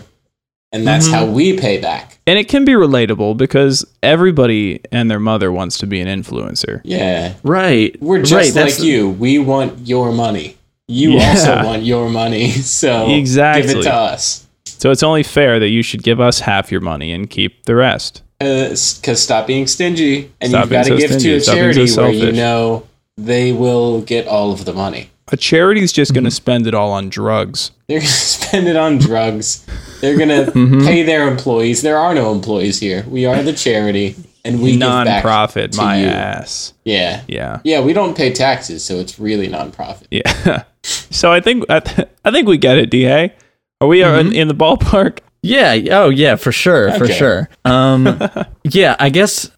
and 0.73 0.85
that's 0.85 1.05
Mm-hmm. 1.05 1.13
how 1.15 1.25
we 1.25 1.57
pay 1.57 1.79
back. 1.79 2.17
and 2.27 2.37
it 2.39 2.49
can 2.49 2.65
be 2.65 2.73
relatable 2.73 3.37
because 3.37 3.85
everybody 4.01 4.81
and 4.91 5.09
their 5.09 5.19
mother 5.19 5.51
wants 5.51 5.77
to 5.79 5.87
be 5.87 6.01
an 6.01 6.07
influencer. 6.07 6.81
Yeah, 6.83 7.33
right 7.43 7.95
we're 8.01 8.19
just 8.21 8.33
right, 8.33 8.45
like 8.45 8.53
that's- 8.53 8.83
you. 8.83 9.09
We 9.09 9.39
want 9.39 9.87
your 9.87 10.11
money. 10.11 10.57
You 10.87 11.11
Yeah. 11.11 11.29
also 11.29 11.63
want 11.63 11.83
your 11.83 12.09
money, 12.09 12.49
so 12.81 13.09
exactly. 13.09 13.67
give 13.73 13.77
it 13.79 13.83
to 13.83 13.93
us. 13.93 14.45
So 14.65 14.91
it's 14.91 15.03
only 15.03 15.23
fair 15.23 15.59
that 15.59 15.69
you 15.69 15.81
should 15.81 16.03
give 16.03 16.19
us 16.19 16.41
half 16.41 16.69
your 16.71 16.81
money 16.81 17.13
and 17.13 17.29
keep 17.29 17.63
the 17.65 17.75
rest. 17.75 18.21
Because 18.39 18.99
Uh, 19.07 19.15
stop 19.15 19.47
being 19.47 19.65
stingy, 19.67 20.29
and 20.41 20.49
Stop 20.49 20.63
you've 20.65 20.71
got 20.71 20.83
to 20.85 20.89
so 20.89 20.97
give 20.97 21.09
stingy. 21.11 21.29
to 21.29 21.35
a 21.35 21.39
Stop 21.41 21.55
being 21.55 21.87
so 21.87 22.01
charity 22.01 22.19
where 22.19 22.25
you 22.25 22.31
know 22.33 22.83
they 23.17 23.53
will 23.53 24.01
get 24.01 24.27
all 24.27 24.51
of 24.51 24.65
the 24.65 24.73
money. 24.73 25.09
A 25.31 25.37
charity's 25.37 25.93
just 25.93 26.11
Mm-hmm. 26.11 26.15
going 26.15 26.25
to 26.25 26.31
spend 26.31 26.67
it 26.67 26.73
all 26.73 26.91
on 26.91 27.07
drugs. 27.09 27.71
They're 27.87 27.99
gonna 27.99 28.09
spend 28.37 28.67
it 28.67 28.75
on 28.75 28.97
drugs. 28.97 29.65
They're 30.03 30.17
gonna 30.17 30.51
Mm-hmm. 30.51 30.85
pay 30.85 31.03
their 31.03 31.29
employees. 31.29 31.81
There 31.81 31.97
are 31.97 32.13
no 32.13 32.33
employees 32.33 32.77
here. 32.79 33.05
We 33.07 33.25
are 33.25 33.41
the 33.41 33.53
charity, 33.53 34.15
and 34.43 34.61
we 34.61 34.71
give 34.71 34.81
back 34.81 35.05
Non-profit, 35.07 35.71
to 35.71 35.77
my 35.81 36.01
you. 36.01 36.07
ass. 36.07 36.73
Yeah, 36.83 37.21
Yeah, 37.29 37.61
yeah. 37.63 37.79
We 37.79 37.93
don't 37.93 38.15
pay 38.15 38.33
taxes, 38.33 38.83
so 38.83 38.95
it's 38.99 39.17
really 39.17 39.47
non-profit. 39.47 40.07
yeah. 40.11 40.63
so 40.83 41.31
I 41.31 41.39
think 41.39 41.63
I, 41.69 41.79
th- 41.79 42.09
I 42.25 42.31
think 42.31 42.49
we 42.49 42.57
get 42.57 42.77
it. 42.77 42.89
Da, 42.89 43.31
are 43.79 43.87
we 43.87 44.03
are 44.03 44.19
in, 44.19 44.33
in 44.35 44.49
the 44.49 44.53
ballpark? 44.53 45.19
Yeah. 45.41 45.73
Oh, 45.91 46.09
yeah. 46.09 46.35
For 46.35 46.51
sure. 46.51 46.91
For 46.97 47.07
sure. 47.07 47.47
Um. 47.63 48.19
yeah. 48.65 48.97
I 48.99 49.09
guess. 49.09 49.49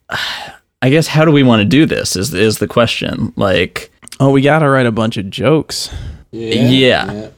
I 0.81 0.89
guess. 0.91 1.07
How 1.07 1.25
do 1.25 1.31
we 1.31 1.41
want 1.41 1.61
to 1.61 1.65
do 1.65 1.87
this? 1.87 2.15
Is 2.15 2.31
is 2.35 2.59
the 2.59 2.67
question? 2.67 3.33
Like. 3.35 3.91
Oh, 4.19 4.29
we 4.29 4.41
got 4.43 4.59
to 4.59 4.69
write 4.69 4.85
a 4.85 4.91
bunch 4.91 5.17
of 5.17 5.29
jokes. 5.31 5.89
Yeah. 6.31 6.67
Yeah. 6.69 7.29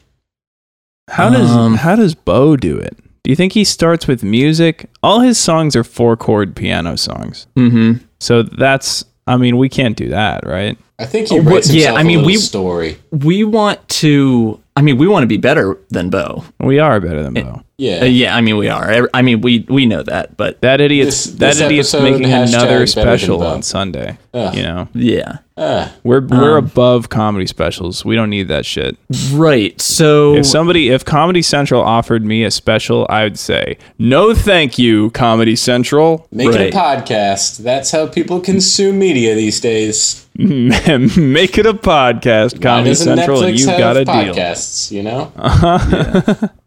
How 1.09 1.29
does 1.29 1.49
Um, 1.51 1.75
how 1.75 1.95
does 1.95 2.15
Bo 2.15 2.55
do 2.57 2.77
it? 2.77 2.97
Do 3.23 3.29
you 3.31 3.35
think 3.35 3.53
he 3.53 3.63
starts 3.63 4.07
with 4.07 4.23
music? 4.23 4.89
All 5.03 5.19
his 5.21 5.37
songs 5.37 5.75
are 5.75 5.83
four 5.83 6.15
chord 6.17 6.55
piano 6.55 6.97
songs. 6.97 7.47
Mm-hmm. 7.55 8.03
So 8.19 8.43
that's 8.43 9.05
I 9.25 9.35
mean, 9.37 9.57
we 9.57 9.67
can't 9.69 9.97
do 9.97 10.09
that, 10.09 10.45
right? 10.45 10.77
I 10.99 11.05
think 11.05 11.27
he 11.29 11.35
Oh, 11.39 11.41
what- 11.43 11.53
writes 11.55 11.69
yeah, 11.69 11.87
himself 11.91 11.99
I 11.99 12.03
mean, 12.03 12.25
we- 12.25 12.37
story. 12.37 12.97
We 13.11 13.43
want 13.43 13.85
to. 13.89 14.59
I 14.77 14.81
mean, 14.81 14.98
we 14.98 15.07
want 15.07 15.24
to 15.24 15.27
be 15.27 15.38
better 15.38 15.77
than 15.89 16.10
Bo. 16.10 16.43
We 16.60 16.77
are 16.79 17.00
better 17.00 17.24
than 17.24 17.34
Bo. 17.34 17.63
Yeah. 17.79 18.01
Uh, 18.01 18.05
yeah. 18.05 18.36
I 18.36 18.41
mean, 18.41 18.57
we 18.57 18.69
are. 18.69 19.10
I 19.13 19.22
mean, 19.22 19.41
we 19.41 19.65
we 19.69 19.86
know 19.86 20.01
that, 20.03 20.38
but 20.38 20.62
That 20.62 20.81
idiot's 20.81 21.25
This- 21.25 21.34
that 21.36 21.53
this 21.55 21.62
idiot's 21.62 21.93
making 21.93 22.25
another 22.31 22.86
special 22.88 23.43
on 23.43 23.62
Sunday. 23.63 24.17
Ugh. 24.34 24.55
You 24.55 24.63
know, 24.63 24.88
yeah. 24.93 25.38
Ah, 25.60 25.91
we're 26.03 26.22
we're 26.22 26.57
Um, 26.60 26.65
above 26.65 27.10
comedy 27.10 27.48
specials. 27.48 28.05
We 28.05 28.15
don't 28.15 28.29
need 28.29 28.48
that 28.50 28.65
shit. 28.65 28.96
Right. 29.31 29.79
So. 29.81 30.36
If 30.36 30.46
somebody, 30.46 30.89
if 30.89 31.03
Comedy 31.03 31.41
Central 31.41 31.81
offered 31.81 32.24
me 32.24 32.43
a 32.43 32.51
special, 32.51 33.07
I 33.10 33.24
would 33.24 33.39
say 33.39 33.77
no, 33.98 34.36
thank 34.36 34.77
you, 34.77 35.10
Comedy 35.12 35.55
Central. 35.55 36.27
make 36.31 36.50
Right. 36.50 36.62
it 36.62 36.74
a 36.75 36.77
podcast. 36.77 37.57
That's 37.63 37.89
how 37.91 38.05
people 38.05 38.39
consume 38.39 39.00
media 39.00 39.34
these 39.34 39.60
days. 39.60 40.26
Make 40.39 41.58
it 41.58 41.65
a 41.65 41.74
podcast, 41.74 42.62
Comedy 42.62 42.94
Central, 42.94 43.41
Netflix 43.41 43.48
and 43.50 43.60
you've 43.60 43.77
got 43.79 43.98
a 43.98 44.06
deal. 44.06 44.13
podcasts? 44.13 44.91
You 44.91 45.01
know. 45.03 45.32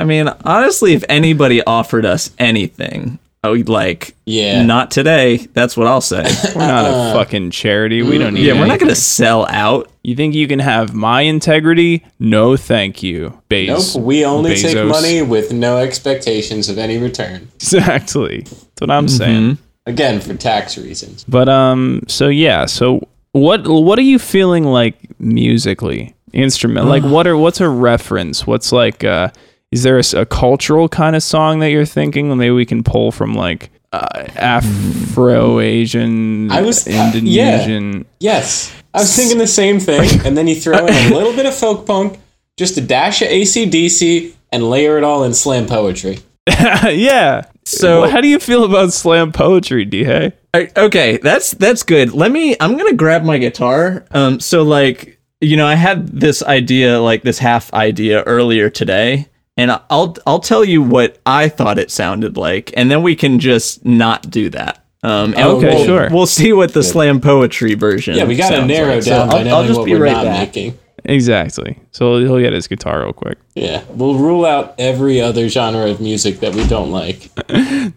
I 0.01 0.05
mean, 0.05 0.29
honestly, 0.45 0.95
if 0.95 1.05
anybody 1.09 1.63
offered 1.63 2.05
us 2.05 2.31
anything, 2.39 3.19
Oh, 3.43 3.53
like 3.53 4.15
Yeah. 4.27 4.65
not 4.65 4.91
today. 4.91 5.39
That's 5.55 5.75
what 5.77 5.87
I'll 5.87 6.03
say. 6.03 6.25
We're 6.55 6.67
not 6.67 6.85
a 6.85 7.15
fucking 7.15 7.53
charity. 7.53 8.03
We 8.03 8.19
don't 8.19 8.35
need. 8.35 8.45
yeah, 8.45 8.53
we're 8.53 8.67
not 8.67 8.81
gonna 8.81 8.95
sell 8.95 9.47
out. 9.49 9.89
You 10.03 10.15
think 10.15 10.35
you 10.35 10.47
can 10.47 10.59
have 10.59 10.93
my 10.93 11.23
integrity? 11.23 12.05
No, 12.19 12.57
thank 12.57 13.03
you. 13.03 13.41
Base. 13.49 13.95
Nope. 13.95 14.05
We 14.05 14.25
only 14.27 14.57
take 14.57 14.77
money 14.87 15.23
with 15.23 15.53
no 15.55 15.79
expectations 15.79 16.69
of 16.69 16.77
any 16.77 16.99
return. 16.99 17.49
Exactly. 17.55 18.41
That's 18.41 18.81
what 18.81 18.91
I'm 18.91 19.09
saying. 19.09 19.57
Again, 19.87 20.21
for 20.21 20.35
tax 20.35 20.77
reasons. 20.77 21.25
But 21.27 21.49
um, 21.49 22.03
so 22.09 22.29
yeah, 22.29 22.67
so 22.67 23.09
what 23.33 23.67
what 23.67 23.99
are 23.99 24.03
you 24.03 24.19
feeling 24.19 24.65
like 24.65 24.97
musically, 25.21 26.15
instrument? 26.33 26.87
like 26.87 27.03
what 27.03 27.27
are 27.27 27.37
what's 27.37 27.61
a 27.61 27.69
reference? 27.69 28.47
What's 28.47 28.73
like 28.73 29.05
uh, 29.05 29.31
is 29.71 29.83
there 29.83 29.99
a 29.99 30.27
cultural 30.27 30.89
kind 30.89 31.15
of 31.17 31.23
song 31.23 31.61
that 31.61 31.71
you're 31.71 31.85
thinking? 31.87 32.37
Maybe 32.37 32.51
we 32.51 32.67
can 32.67 32.83
pull 32.83 33.13
from 33.13 33.35
like 33.35 33.71
uh, 33.93 34.25
Afro 34.37 35.61
Asian, 35.61 36.51
I 36.51 36.63
was- 36.63 36.87
uh, 36.87 36.91
yeah. 36.91 37.07
Indonesian. 37.07 38.07
Yes. 38.21 38.73
I 38.93 39.01
was 39.01 39.15
thinking 39.15 39.39
the 39.39 39.47
same 39.47 39.79
thing. 39.81 40.21
And 40.25 40.37
then 40.37 40.49
you 40.49 40.55
throw 40.57 40.87
in 40.87 41.13
a 41.13 41.15
little 41.17 41.33
bit 41.33 41.47
of 41.47 41.55
folk 41.55 41.87
punk, 41.87 42.19
just 42.57 42.77
a 42.77 42.81
dash 42.81 43.23
of 43.23 43.29
ACDC, 43.29 44.33
and 44.53 44.69
layer 44.69 44.99
it 44.99 45.05
all 45.05 45.23
in 45.25 45.33
slam 45.35 45.67
poetry. 45.67 46.19
yeah. 46.91 47.43
So- 47.65 48.03
So 48.05 48.09
how 48.11 48.21
do 48.21 48.29
you 48.29 48.39
feel 48.39 48.65
about 48.65 48.93
slam 48.93 49.33
poetry, 49.33 49.85
D. 49.85 50.05
I- 50.53 50.69
okay, 50.77 51.19
that's 51.19 51.53
that's 51.53 51.83
good. 51.85 52.13
Let 52.13 52.33
me. 52.33 52.57
I'm 52.61 52.77
gonna 52.77 52.95
grab 52.95 53.23
my 53.23 53.39
guitar. 53.39 54.05
Um, 54.11 54.41
so 54.41 54.63
like, 54.63 55.21
you 55.41 55.57
know, 55.57 55.67
I 55.67 55.75
had 55.77 56.09
this 56.09 56.43
idea, 56.43 57.01
like 57.01 57.23
this 57.23 57.39
half 57.39 57.73
idea 57.73 58.23
earlier 58.25 58.69
today, 58.71 59.29
and 59.57 59.71
I'll 59.91 60.17
I'll 60.27 60.41
tell 60.41 60.65
you 60.65 60.83
what 60.83 61.19
I 61.25 61.49
thought 61.49 61.79
it 61.79 61.91
sounded 61.93 62.37
like, 62.37 62.73
and 62.77 62.91
then 62.91 63.03
we 63.03 63.15
can 63.15 63.39
just 63.39 63.85
not 63.85 64.29
do 64.31 64.51
that. 64.51 64.85
Um, 65.03 65.33
and 65.35 65.45
Okay, 65.45 65.75
we'll, 65.75 65.85
sure. 65.85 66.09
We'll 66.11 66.27
see 66.27 66.53
what 66.53 66.75
the 66.75 66.83
slam 66.83 67.21
poetry 67.21 67.75
version. 67.75 68.17
Yeah, 68.17 68.25
we 68.25 68.37
got 68.37 68.51
to 68.51 68.67
narrow 68.67 68.95
like. 68.95 69.03
So 69.05 69.11
down 69.11 69.29
by 69.31 69.41
I'll, 69.43 69.55
I'll 69.55 69.65
just 69.67 69.79
what 69.79 69.87
be 69.87 69.95
we're 69.95 70.05
right 70.05 70.25
back. 70.25 70.49
making. 70.49 70.79
Exactly. 71.05 71.79
So 71.93 72.19
he'll 72.19 72.39
get 72.41 72.53
his 72.53 72.67
guitar 72.69 73.01
real 73.01 73.13
quick. 73.13 73.39
Yeah, 73.55 73.83
we'll 73.91 74.17
rule 74.17 74.45
out 74.45 74.75
every 74.79 75.21
other 75.21 75.49
genre 75.49 75.89
of 75.91 76.01
music 76.01 76.41
that 76.41 76.55
we 76.55 76.67
don't 76.67 76.91
like. 76.91 77.35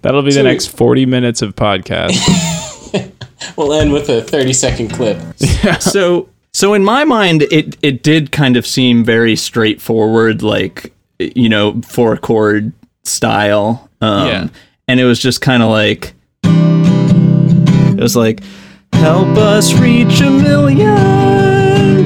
That'll 0.01 0.21
be 0.21 0.29
the 0.29 0.35
So- 0.35 0.41
next 0.43 0.67
40 0.67 1.05
minutes 1.05 1.41
of 1.41 1.55
podcast. 1.55 2.19
We'll 3.57 3.73
end 3.73 3.91
with 3.91 4.07
a 4.07 4.21
30 4.21 4.53
second 4.53 4.87
clip. 4.93 5.17
Yeah. 5.39 5.77
so 5.79 6.29
so 6.53 6.73
in 6.73 6.81
my 6.83 7.03
mind 7.03 7.41
it 7.51 7.75
it 7.81 8.01
did 8.01 8.31
kind 8.31 8.55
of 8.55 8.65
seem 8.65 9.03
very 9.03 9.35
straightforward 9.35 10.41
like 10.41 10.93
you 11.19 11.49
know 11.49 11.81
four 11.85 12.15
chord 12.15 12.71
style 13.03 13.89
um 13.99 14.27
Yeah. 14.27 14.47
and 14.87 14.99
it 15.01 15.03
was 15.03 15.19
just 15.19 15.41
kind 15.41 15.61
of 15.61 15.69
like 15.69 16.13
it 16.45 17.99
was 18.01 18.15
like 18.15 18.41
help 18.93 19.37
us 19.37 19.73
reach 19.73 20.21
a 20.21 20.29
million 20.29 20.95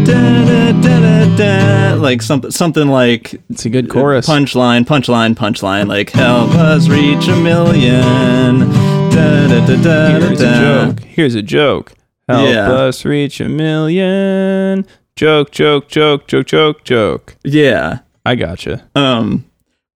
da, 0.05 0.71
da, 0.81 1.35
da, 1.35 1.93
like 2.01 2.21
something 2.21 2.51
something 2.51 2.87
like 2.87 3.35
It's 3.49 3.65
a 3.65 3.69
good 3.69 3.89
chorus. 3.89 4.27
punchline 4.27 4.85
punchline 4.85 5.35
punchline 5.35 5.87
like 5.87 6.11
help 6.11 6.51
us 6.51 6.87
reach 6.89 7.27
a 7.27 7.35
million 7.35 8.69
Here's 9.11 10.41
a 10.41 10.59
joke. 10.59 10.99
Here's 11.01 11.35
a 11.35 11.41
joke. 11.41 11.93
Help 12.29 12.47
Yeah. 12.49 12.69
us 12.71 13.03
reach 13.05 13.39
a 13.41 13.49
million. 13.49 14.85
Joke, 15.15 15.51
joke, 15.51 15.87
joke, 15.87 16.27
joke, 16.27 16.45
joke, 16.45 16.83
joke. 16.83 17.35
yeah 17.43 17.99
I 18.25 18.35
gotcha. 18.35 18.87
Um, 18.95 19.45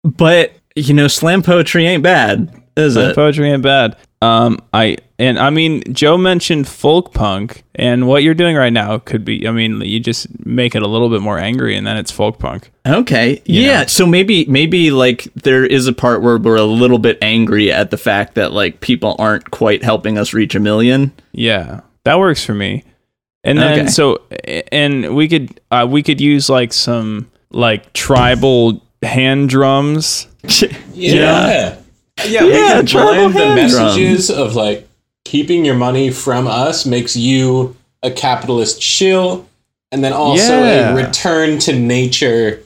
but 0.03 0.53
you 0.75 0.93
know, 0.93 1.07
slam 1.07 1.43
poetry 1.43 1.85
ain't 1.85 2.01
bad, 2.01 2.51
is 2.77 2.93
Slam 2.93 3.09
it? 3.11 3.15
poetry 3.15 3.51
ain't 3.51 3.61
bad. 3.61 3.95
Um, 4.21 4.59
I 4.71 4.97
and 5.17 5.39
I 5.39 5.49
mean, 5.49 5.81
Joe 5.93 6.15
mentioned 6.17 6.67
folk 6.67 7.13
punk, 7.13 7.63
and 7.73 8.07
what 8.07 8.21
you're 8.23 8.35
doing 8.35 8.55
right 8.55 8.71
now 8.71 8.99
could 8.99 9.25
be. 9.25 9.47
I 9.47 9.51
mean, 9.51 9.81
you 9.81 9.99
just 9.99 10.27
make 10.45 10.75
it 10.75 10.83
a 10.83 10.87
little 10.87 11.09
bit 11.09 11.21
more 11.21 11.39
angry, 11.39 11.75
and 11.75 11.87
then 11.87 11.97
it's 11.97 12.11
folk 12.11 12.37
punk. 12.37 12.71
Okay, 12.85 13.41
yeah. 13.45 13.81
know. 13.81 13.85
So 13.87 14.05
maybe, 14.05 14.45
maybe 14.45 14.91
like 14.91 15.23
there 15.35 15.65
is 15.65 15.87
a 15.87 15.93
part 15.93 16.21
where 16.21 16.37
we're 16.37 16.55
a 16.55 16.63
little 16.63 16.99
bit 16.99 17.17
angry 17.21 17.71
at 17.71 17.89
the 17.89 17.97
fact 17.97 18.35
that 18.35 18.51
like 18.51 18.79
people 18.79 19.15
aren't 19.17 19.49
quite 19.49 19.83
helping 19.83 20.17
us 20.19 20.33
reach 20.33 20.53
a 20.53 20.59
million. 20.59 21.11
Yeah, 21.31 21.81
that 22.03 22.19
works 22.19 22.45
for 22.45 22.53
me. 22.53 22.83
And 23.43 23.57
then 23.57 23.79
Okay. 23.79 23.87
so 23.89 24.21
and 24.71 25.15
we 25.15 25.27
could 25.27 25.59
uh, 25.71 25.87
we 25.89 26.03
could 26.03 26.21
use 26.21 26.47
like 26.47 26.73
some 26.73 27.29
like 27.49 27.91
tribal 27.93 28.83
hand 29.01 29.49
drums. 29.49 30.27
Yeah. 30.93 31.47
Yeah, 31.47 31.80
we 32.25 32.31
Yeah, 32.33 32.39
can 32.41 32.85
tribal 32.85 33.13
blend 33.13 33.33
the 33.35 33.39
hand 33.39 33.55
messages 33.55 34.29
of 34.29 34.55
like 34.55 34.87
keeping 35.25 35.65
your 35.65 35.75
money 35.75 36.09
from 36.11 36.47
us 36.47 36.85
makes 36.85 37.15
you 37.15 37.75
a 38.03 38.11
capitalist 38.11 38.81
shill, 38.81 39.45
and 39.91 40.03
then 40.03 40.13
also 40.13 40.63
Yeah. 40.63 40.91
a 40.91 40.95
return 40.95 41.59
to 41.59 41.73
nature. 41.73 42.61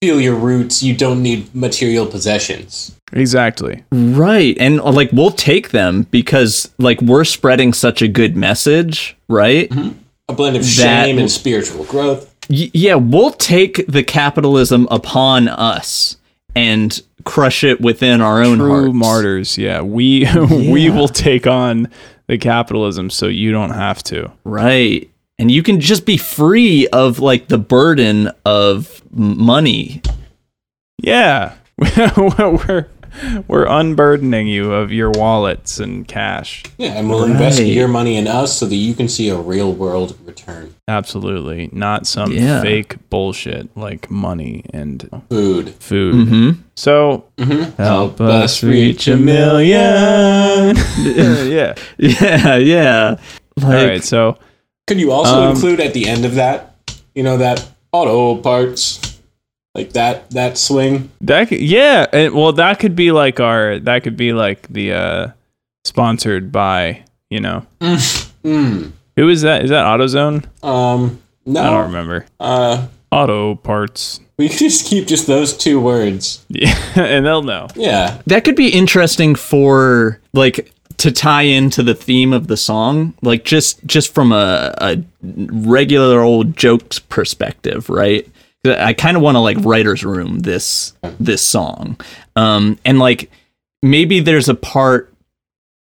Feel 0.00 0.20
your 0.20 0.34
roots. 0.34 0.82
You 0.82 0.94
don't 0.96 1.22
need 1.22 1.54
material 1.54 2.06
possessions. 2.06 2.90
Exactly. 3.12 3.84
Right, 3.92 4.56
and 4.58 4.78
like 4.82 5.10
we'll 5.12 5.30
take 5.30 5.70
them 5.70 6.06
because 6.10 6.68
like 6.78 7.00
we're 7.00 7.22
spreading 7.24 7.72
such 7.72 8.02
a 8.02 8.08
good 8.08 8.36
message, 8.36 9.16
right? 9.28 9.68
Mm-hmm. 9.70 9.90
A 10.28 10.32
blend 10.32 10.56
of 10.56 10.62
That- 10.62 11.04
shame 11.06 11.18
and 11.18 11.30
spiritual 11.30 11.84
growth. 11.84 12.28
Y- 12.50 12.70
yeah, 12.74 12.96
we'll 12.96 13.30
take 13.32 13.84
the 13.86 14.02
capitalism 14.02 14.88
upon 14.90 15.46
us 15.48 16.16
and 16.56 17.00
crush 17.24 17.64
it 17.64 17.80
within 17.80 18.20
our 18.20 18.42
own 18.42 18.58
True 18.58 18.68
hearts. 18.70 18.94
martyrs. 18.94 19.58
Yeah, 19.58 19.82
we 19.82 20.26
we 20.50 20.90
will 20.90 21.08
take 21.08 21.46
on 21.46 21.88
the 22.26 22.38
capitalism, 22.38 23.10
so 23.10 23.26
you 23.26 23.52
don't 23.52 23.70
have 23.70 24.02
to. 24.04 24.30
Right. 24.44 25.08
And 25.38 25.50
you 25.50 25.62
can 25.62 25.80
just 25.80 26.06
be 26.06 26.16
free 26.16 26.86
of 26.88 27.18
like 27.18 27.48
the 27.48 27.58
burden 27.58 28.30
of 28.44 29.02
money. 29.10 30.02
Yeah, 30.98 31.54
we're 31.78 32.86
we're 33.48 33.66
unburdening 33.66 34.46
you 34.46 34.72
of 34.72 34.92
your 34.92 35.10
wallets 35.10 35.78
and 35.78 36.06
cash. 36.06 36.62
Yeah, 36.78 36.92
and 36.92 37.08
we'll 37.10 37.24
invest 37.24 37.60
your 37.62 37.88
money 37.88 38.16
in 38.16 38.26
us 38.26 38.58
so 38.58 38.66
that 38.66 38.74
you 38.76 38.94
can 38.94 39.08
see 39.08 39.28
a 39.28 39.36
real 39.36 39.72
world 39.72 40.16
return. 40.24 40.74
Absolutely, 40.88 41.68
not 41.72 42.06
some 42.06 42.32
Yeah. 42.32 42.60
fake 42.62 42.96
bullshit 43.10 43.74
like 43.76 44.10
money 44.10 44.64
and 44.72 45.08
Food. 45.30 45.74
food. 45.80 46.14
Mm-hmm. 46.26 46.60
So 46.74 47.24
help 47.78 48.20
us 48.20 48.62
reach 48.62 49.08
a 49.08 49.16
million. 49.16 50.76
yeah. 50.98 51.74
Yeah, 51.98 52.56
yeah. 52.56 53.16
Like, 53.56 53.64
All 53.66 53.72
right. 53.86 54.04
So 54.04 54.38
Could 54.86 54.98
you 55.00 55.12
also 55.12 55.34
Um, 55.42 55.50
include 55.54 55.80
at 55.80 55.94
the 55.94 56.08
end 56.08 56.24
of 56.24 56.34
that, 56.36 56.74
you 57.14 57.22
know, 57.22 57.36
that 57.38 57.68
auto 57.92 58.36
parts, 58.36 59.11
like 59.74 59.92
that 59.94 60.30
that 60.30 60.58
swing? 60.58 61.10
that 61.22 61.48
could, 61.48 61.60
yeah, 61.60 62.06
and, 62.12 62.34
well 62.34 62.52
that 62.52 62.78
could 62.78 62.94
be 62.96 63.12
like 63.12 63.40
our 63.40 63.78
that 63.80 64.02
could 64.02 64.16
be 64.16 64.32
like 64.32 64.66
the 64.68 64.92
uh 64.92 65.28
sponsored 65.84 66.52
by 66.52 67.02
you 67.30 67.40
know 67.40 67.66
Hmm. 67.80 67.96
who 69.16 69.28
is 69.28 69.42
that? 69.42 69.62
Is 69.64 69.70
that 69.70 69.84
AutoZone? 69.84 70.44
Um. 70.64 71.20
No. 71.44 71.60
I 71.60 71.70
don't 71.70 71.86
remember. 71.86 72.26
Uh. 72.40 72.86
Auto 73.10 73.56
parts. 73.56 74.20
We 74.38 74.48
just 74.48 74.86
keep 74.86 75.06
just 75.06 75.26
those 75.26 75.54
two 75.56 75.78
words. 75.80 76.44
Yeah, 76.48 76.74
and 76.96 77.26
they'll 77.26 77.42
know. 77.42 77.68
Yeah. 77.76 78.22
that 78.26 78.44
could 78.44 78.56
be 78.56 78.68
interesting 78.70 79.34
for 79.34 80.20
like 80.32 80.72
to 80.98 81.12
tie 81.12 81.42
into 81.42 81.82
the 81.82 81.94
theme 81.94 82.32
of 82.32 82.46
the 82.46 82.56
song, 82.56 83.12
like 83.22 83.44
just 83.44 83.84
just 83.86 84.14
from 84.14 84.32
a, 84.32 84.72
a 84.78 85.02
regular 85.22 86.20
old 86.20 86.56
jokes 86.56 86.98
perspective, 86.98 87.90
right? 87.90 88.26
I 88.64 88.92
kind 88.92 89.16
of 89.16 89.22
want 89.22 89.34
to 89.34 89.40
like 89.40 89.56
writer's 89.60 90.04
room 90.04 90.40
this 90.40 90.92
this 91.18 91.42
song, 91.42 92.00
um, 92.36 92.78
and 92.84 92.98
like 92.98 93.30
maybe 93.82 94.20
there's 94.20 94.48
a 94.48 94.54
part 94.54 95.12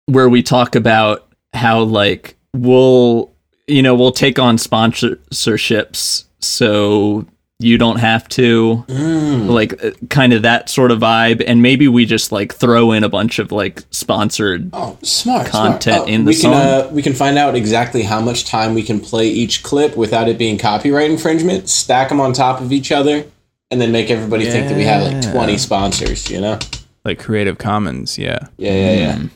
where 0.06 0.30
we 0.30 0.42
talk 0.42 0.76
about 0.76 1.28
how 1.54 1.82
like 1.82 2.36
we'll 2.54 3.32
you 3.68 3.82
know 3.82 3.96
we'll 3.96 4.12
take 4.12 4.40
on 4.40 4.58
sponsorships 4.58 6.26
so 6.40 7.26
you 7.64 7.78
don't 7.78 7.98
have 8.00 8.28
to 8.30 8.84
Mm. 8.88 9.48
like 9.50 9.84
uh, 9.84 9.92
kind 10.10 10.34
of 10.34 10.42
that 10.42 10.70
sort 10.70 10.92
of 10.92 11.00
vibe 11.00 11.44
and 11.46 11.62
maybe 11.62 11.88
we 11.88 12.06
just 12.06 12.32
like 12.32 12.54
throw 12.54 12.92
in 12.92 13.04
a 13.04 13.10
bunch 13.10 13.40
of 13.40 13.52
like 13.52 13.84
sponsored 13.92 14.70
Oh, 14.74 14.98
smart. 15.04 15.48
Content 15.48 15.84
smart. 15.84 16.10
Oh, 16.10 16.12
in 16.12 16.24
the 16.26 16.30
we 16.30 16.34
song. 16.34 16.54
Can, 16.54 16.62
uh, 16.86 16.90
we 16.92 17.02
can 17.02 17.14
find 17.14 17.38
out 17.38 17.56
exactly 17.56 18.04
how 18.04 18.20
much 18.22 18.46
time 18.46 18.74
we 18.74 18.84
can 18.84 19.00
play 19.00 19.28
each 19.28 19.64
clip 19.64 19.96
without 19.96 20.28
it 20.28 20.38
being 20.38 20.58
copyright 20.58 21.10
infringement. 21.10 21.70
Stack 21.70 22.10
them 22.10 22.20
on 22.20 22.34
top 22.34 22.62
of 22.62 22.72
each 22.72 22.92
other, 22.92 23.26
and 23.70 23.80
then 23.80 23.92
make 23.92 24.10
everybody 24.10 24.46
think 24.46 24.68
that 24.68 24.76
we 24.78 24.84
have 24.84 25.02
like 25.04 25.32
twenty 25.32 25.58
sponsors. 25.58 26.30
You 26.30 26.42
know? 26.42 26.60
Like 27.06 27.20
Creative 27.20 27.58
Commons. 27.58 28.18
Yeah. 28.18 28.40
Yeah, 28.58 28.74
yeah, 28.74 28.94
yeah. 28.94 29.16
Hmm. 29.18 29.28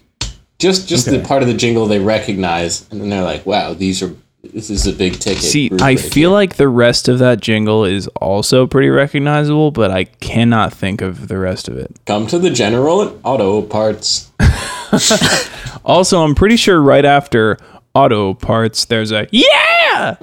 Just 0.60 0.88
just 0.88 1.05
the 1.05 1.20
part 1.20 1.41
of 1.41 1.48
the 1.48 1.53
jingle 1.53 1.86
they 1.86 2.00
recognize, 2.00 2.88
and 2.89 3.01
then 3.01 3.10
they're 3.10 3.24
like, 3.24 3.46
"Wow, 3.46 3.74
these 3.74 4.01
are 4.01 4.15
this 4.55 4.69
is 4.71 4.88
a 4.88 4.93
big 4.93 5.19
ticket." 5.19 5.43
See, 5.43 5.69
group 5.69 5.81
I 5.81 5.91
right 5.91 6.00
feel 6.00 6.29
here." 6.31 6.35
like 6.39 6.55
the 6.55 6.67
rest 6.67 7.07
of 7.07 7.19
that 7.19 7.41
jingle 7.41 7.85
is 7.85 8.07
also 8.21 8.65
pretty 8.65 8.89
recognizable, 8.89 9.69
but 9.71 9.91
I 9.91 10.05
cannot 10.05 10.74
think 10.74 11.01
of 11.01 11.27
the 11.27 11.38
rest 11.38 11.67
of 11.67 11.77
it. 11.77 11.91
come 12.07 12.25
to 12.27 12.39
the 12.39 12.50
general 12.50 13.19
auto 13.24 13.62
parts. 13.62 14.31
Also, 15.85 16.24
I'm 16.24 16.33
pretty 16.33 16.55
sure 16.55 16.81
right 16.81 17.05
after 17.05 17.57
auto 17.93 18.33
parts, 18.33 18.85
there's 18.85 19.12
a 19.12 19.27
yeah. 19.31 20.15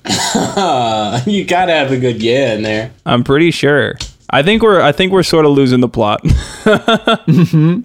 You 1.27 1.45
gotta 1.45 1.73
have 1.73 1.93
a 1.93 1.99
good 1.99 2.21
yeah 2.21 2.55
in 2.55 2.63
there. 2.63 2.91
I'm 3.07 3.23
pretty 3.23 3.53
sure. 3.53 3.95
I 4.31 4.43
think 4.43 4.63
we're 4.63 4.81
I 4.81 4.91
think 4.93 5.13
we're 5.13 5.23
sort 5.23 5.45
of 5.47 5.53
losing 5.53 5.81
the 5.81 5.89
plot. 5.89 6.21
Mm-hmm. 7.33 7.83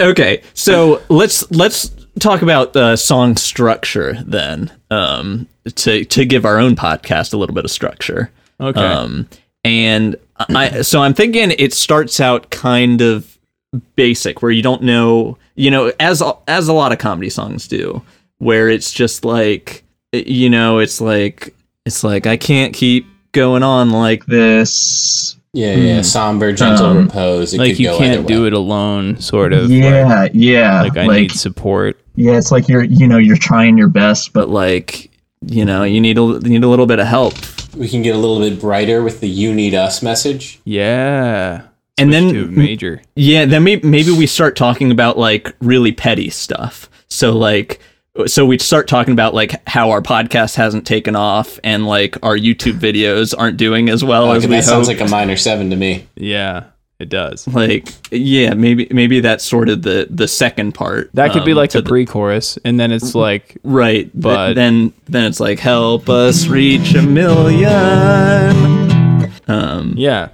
Okay, 0.00 0.42
so 0.54 1.02
let's 1.10 1.50
let's 1.50 1.90
talk 2.18 2.42
about 2.42 2.72
the 2.72 2.96
song 2.96 3.36
structure 3.36 4.14
then. 4.24 4.72
Um, 4.90 5.48
to 5.74 6.04
to 6.04 6.24
give 6.24 6.44
our 6.44 6.58
own 6.58 6.76
podcast 6.76 7.32
a 7.32 7.36
little 7.36 7.54
bit 7.54 7.64
of 7.64 7.70
structure. 7.70 8.30
Okay. 8.60 8.80
Um, 8.80 9.28
and 9.64 10.16
I 10.36 10.82
so 10.82 11.02
I'm 11.02 11.14
thinking 11.14 11.52
it 11.58 11.72
starts 11.72 12.20
out 12.20 12.50
kind 12.50 13.00
of 13.00 13.38
basic 13.96 14.42
where 14.42 14.50
you 14.50 14.62
don't 14.62 14.82
know, 14.82 15.38
you 15.54 15.70
know, 15.70 15.92
as 16.00 16.22
as 16.48 16.68
a 16.68 16.72
lot 16.72 16.92
of 16.92 16.98
comedy 16.98 17.30
songs 17.30 17.66
do, 17.66 18.02
where 18.38 18.68
it's 18.68 18.92
just 18.92 19.24
like 19.24 19.82
you 20.12 20.50
know, 20.50 20.78
it's 20.78 21.00
like 21.00 21.54
it's 21.86 22.04
like 22.04 22.26
I 22.26 22.36
can't 22.36 22.74
keep 22.74 23.06
going 23.32 23.62
on 23.62 23.90
like 23.90 24.26
this. 24.26 25.36
Yeah, 25.54 25.74
yeah. 25.76 26.02
Somber, 26.02 26.52
gentle 26.52 26.86
Um, 26.86 26.98
repose. 27.06 27.54
It 27.54 27.58
like 27.58 27.70
could 27.70 27.78
you 27.80 27.88
go 27.88 27.98
can't 27.98 28.26
do 28.26 28.42
way. 28.42 28.48
it 28.48 28.52
alone, 28.52 29.18
sort 29.20 29.52
of. 29.52 29.70
yeah, 29.70 30.28
yeah. 30.34 30.82
Like, 30.82 30.96
like 30.96 31.08
I 31.08 31.16
need 31.20 31.32
support. 31.32 31.98
yeah, 32.16 32.36
it's 32.36 32.50
like 32.52 32.68
you're 32.68 32.82
you 32.84 33.06
know 33.06 33.18
you're 33.18 33.36
trying 33.38 33.78
your 33.78 33.88
best, 33.88 34.32
but 34.32 34.42
But 34.46 34.50
like, 34.50 35.10
you 35.46 35.64
know, 35.64 35.84
you 35.84 36.00
need 36.00 36.18
a 36.18 36.22
you 36.22 36.40
need 36.40 36.64
a 36.64 36.68
little 36.68 36.86
bit 36.86 36.98
of 36.98 37.06
help. 37.06 37.34
We 37.76 37.88
can 37.88 38.02
get 38.02 38.14
a 38.14 38.18
little 38.18 38.40
bit 38.40 38.60
brighter 38.60 39.02
with 39.02 39.20
the 39.20 39.28
"You 39.28 39.54
need 39.54 39.74
us" 39.74 40.02
message. 40.02 40.60
Yeah. 40.64 41.62
And 41.98 42.12
then- 42.12 42.54
major. 42.54 43.00
Yeah, 43.14 43.44
then 43.46 43.62
maybe 43.62 43.86
maybe 43.88 44.10
we 44.10 44.26
start 44.26 44.56
talking 44.56 44.90
about 44.90 45.16
like 45.18 45.54
really 45.60 45.92
petty 45.92 46.30
stuff. 46.30 46.90
So 47.08 47.30
like 47.32 47.80
so 48.26 48.46
we 48.46 48.58
start 48.58 48.86
talking 48.88 49.12
about 49.12 49.34
like 49.34 49.66
how 49.68 49.90
our 49.90 50.00
podcast 50.00 50.54
hasn't 50.56 50.86
taken 50.86 51.16
off 51.16 51.58
and 51.64 51.86
like 51.86 52.16
our 52.22 52.36
YouTube 52.36 52.78
videos 52.78 53.34
aren't 53.36 53.56
doing 53.56 53.88
as 53.88 54.04
well 54.04 54.32
as 54.32 54.46
we 54.46 54.54
that 54.54 54.64
sounds 54.64 54.88
like 54.88 55.00
a 55.00 55.08
minor 55.08 55.36
seven 55.36 55.70
to 55.70 55.76
me. 55.76 56.06
Yeah, 56.14 56.66
it 57.00 57.08
does. 57.08 57.48
like 57.48 57.88
yeah, 58.12 58.54
maybe 58.54 58.86
maybe 58.92 59.18
that's 59.20 59.44
sort 59.44 59.68
of 59.68 59.82
the 59.82 60.06
the 60.10 60.28
second 60.28 60.72
part. 60.72 61.10
That 61.14 61.32
could 61.32 61.44
be 61.44 61.50
um, 61.52 61.58
like 61.58 61.70
to 61.70 61.82
the 61.82 61.88
pre-chorus, 61.88 62.56
and 62.64 62.78
then 62.78 62.92
it's 62.92 63.14
like 63.16 63.56
right, 63.64 64.08
but- 64.14 64.34
but 64.34 64.54
then 64.54 64.92
then 65.06 65.24
it's 65.24 65.40
like 65.40 65.58
help 65.58 66.08
us 66.08 66.46
reach 66.46 66.94
a 66.94 67.02
million. 67.02 67.72
Um 69.48 69.94
Yeah. 69.96 70.28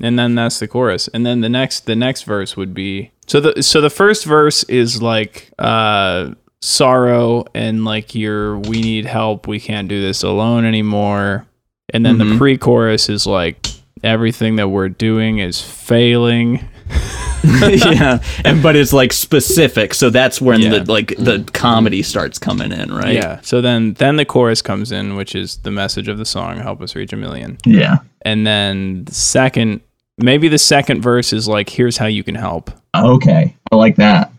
And 0.00 0.18
then 0.18 0.34
that's 0.34 0.58
the 0.58 0.68
chorus. 0.68 1.08
And 1.08 1.24
then 1.24 1.40
the 1.40 1.48
next 1.48 1.86
the 1.86 1.96
next 1.96 2.22
verse 2.24 2.56
would 2.56 2.74
be 2.74 3.12
so 3.26 3.40
the 3.40 3.62
so 3.62 3.80
the 3.80 3.90
first 3.90 4.24
verse 4.24 4.62
is 4.64 5.02
like 5.02 5.50
uh 5.58 6.30
sorrow 6.66 7.44
and 7.54 7.84
like 7.84 8.14
your 8.14 8.58
we 8.58 8.80
need 8.80 9.06
help, 9.06 9.46
we 9.46 9.60
can't 9.60 9.88
do 9.88 10.00
this 10.02 10.22
alone 10.22 10.64
anymore. 10.64 11.46
And 11.94 12.04
then 12.04 12.18
the 12.18 12.24
Mhm. 12.24 12.38
pre-chorus 12.38 13.08
is 13.08 13.26
like 13.26 13.66
everything 14.02 14.56
that 14.56 14.68
we're 14.68 14.88
doing 14.88 15.38
is 15.38 15.60
failing. 15.62 16.60
yeah, 17.44 18.18
and 18.44 18.62
but 18.62 18.74
it's 18.74 18.92
like 18.92 19.12
specific, 19.12 19.94
so 19.94 20.10
that's 20.10 20.40
when 20.40 20.60
Yeah. 20.60 20.78
the 20.80 20.90
like 20.92 21.14
the 21.16 21.44
comedy 21.52 22.02
starts 22.02 22.38
coming 22.38 22.72
in, 22.72 22.92
right? 22.92 23.14
Yeah. 23.14 23.38
So 23.42 23.60
then 23.60 23.94
then 23.94 24.16
the 24.16 24.24
chorus 24.24 24.60
comes 24.62 24.90
in, 24.90 25.14
which 25.14 25.34
is 25.36 25.58
the 25.58 25.70
message 25.70 26.08
of 26.08 26.18
the 26.18 26.24
song, 26.26 26.58
help 26.58 26.82
us 26.82 26.96
reach 26.96 27.12
a 27.12 27.16
million. 27.16 27.58
yeah. 27.64 27.98
And 28.22 28.44
then 28.46 29.04
the 29.04 29.14
second 29.14 29.80
maybe 30.18 30.48
the 30.48 30.58
second 30.58 31.02
verse 31.02 31.32
is 31.32 31.46
like 31.46 31.68
here's 31.68 31.96
how 31.96 32.06
you 32.06 32.24
can 32.24 32.34
help. 32.34 32.70
Okay, 32.96 33.54
I 33.70 33.76
like 33.76 33.96
that. 33.96 34.32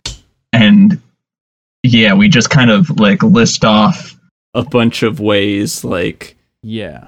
And 0.52 1.00
yeah, 1.92 2.14
we 2.14 2.30
just 2.30 2.50
kind 2.50 2.70
of 2.72 3.00
like 3.00 3.24
list 3.24 3.64
off. 3.66 4.14
a 4.54 4.64
bunch 4.64 5.04
of 5.04 5.20
ways 5.20 5.84
like 5.84 6.36
Yeah. 6.64 7.08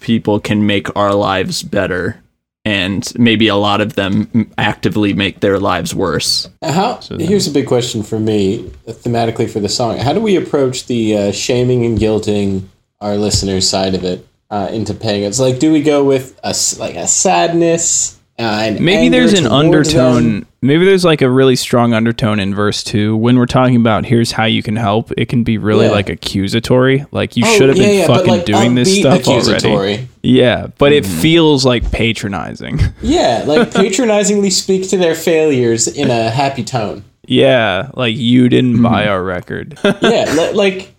people 0.00 0.38
can 0.38 0.66
make 0.66 0.94
our 0.96 1.12
lives 1.14 1.62
better 1.62 2.20
and 2.64 3.12
maybe 3.18 3.48
a 3.48 3.56
lot 3.56 3.80
of 3.80 3.94
them 3.94 4.50
actively 4.58 5.12
make 5.14 5.40
their 5.40 5.58
lives 5.58 5.94
worse 5.94 6.48
How? 6.62 7.00
So 7.00 7.16
then- 7.16 7.26
here's 7.26 7.46
a 7.48 7.50
big 7.50 7.66
question 7.66 8.02
for 8.02 8.18
me, 8.20 8.70
uh, 8.86 8.92
thematically 8.92 9.48
for 9.50 9.60
the 9.60 9.68
song. 9.68 9.98
How 9.98 10.12
do 10.12 10.20
we 10.20 10.36
approach 10.36 10.86
the 10.86 11.16
uh, 11.16 11.32
shaming 11.32 11.84
and 11.84 11.98
guilting 11.98 12.62
our 13.00 13.16
listeners' 13.16 13.68
side 13.68 13.94
of 13.94 14.04
it 14.04 14.26
uh, 14.50 14.68
into 14.72 14.94
paying? 14.94 15.24
It's 15.24 15.40
like, 15.40 15.58
do 15.58 15.72
we 15.72 15.82
go 15.82 16.04
with 16.04 16.38
a, 16.44 16.54
like 16.78 16.94
a 16.96 17.06
sadness? 17.06 18.15
Uh, 18.38 18.42
and 18.42 18.80
Maybe 18.80 19.06
anger 19.06 19.10
there's 19.18 19.32
an 19.32 19.46
undertone. 19.46 20.40
them? 20.40 20.46
Maybe 20.60 20.84
there's 20.84 21.04
like 21.06 21.22
a 21.22 21.30
really 21.30 21.56
strong 21.56 21.94
undertone 21.94 22.38
in 22.38 22.54
verse 22.54 22.84
two. 22.84 23.16
When 23.16 23.38
we're 23.38 23.46
talking 23.46 23.76
about 23.76 24.04
here's 24.04 24.32
how 24.32 24.44
you 24.44 24.62
can 24.62 24.76
help, 24.76 25.10
it 25.16 25.30
can 25.30 25.42
be 25.42 25.56
really 25.56 25.86
Yeah. 25.86 25.92
like 25.92 26.10
accusatory. 26.10 27.06
Like 27.12 27.36
you 27.38 27.44
Oh, 27.46 27.56
should 27.56 27.68
have 27.70 27.78
yeah, 27.78 27.84
been 27.84 27.98
yeah, 28.00 28.06
fucking 28.06 28.26
like, 28.30 28.44
doing 28.44 28.74
this 28.74 28.98
upbeat 28.98 29.42
stuff 29.42 29.64
already. 29.64 30.08
Yeah, 30.22 30.66
but 30.76 30.92
it 30.92 31.06
feels 31.06 31.64
like 31.64 31.90
patronizing. 31.90 32.78
Yeah, 33.00 33.44
like 33.46 33.70
patronizingly 33.70 34.50
speak 34.50 34.88
to 34.90 34.96
their 34.98 35.14
failures 35.14 35.86
in 35.88 36.10
a 36.10 36.28
happy 36.30 36.62
tone. 36.64 37.04
yeah, 37.26 37.90
like 37.94 38.16
you 38.16 38.48
didn't 38.50 38.82
buy 38.82 39.06
our 39.06 39.22
record. 39.22 39.78
Yeah, 40.02 40.50
like 40.54 40.92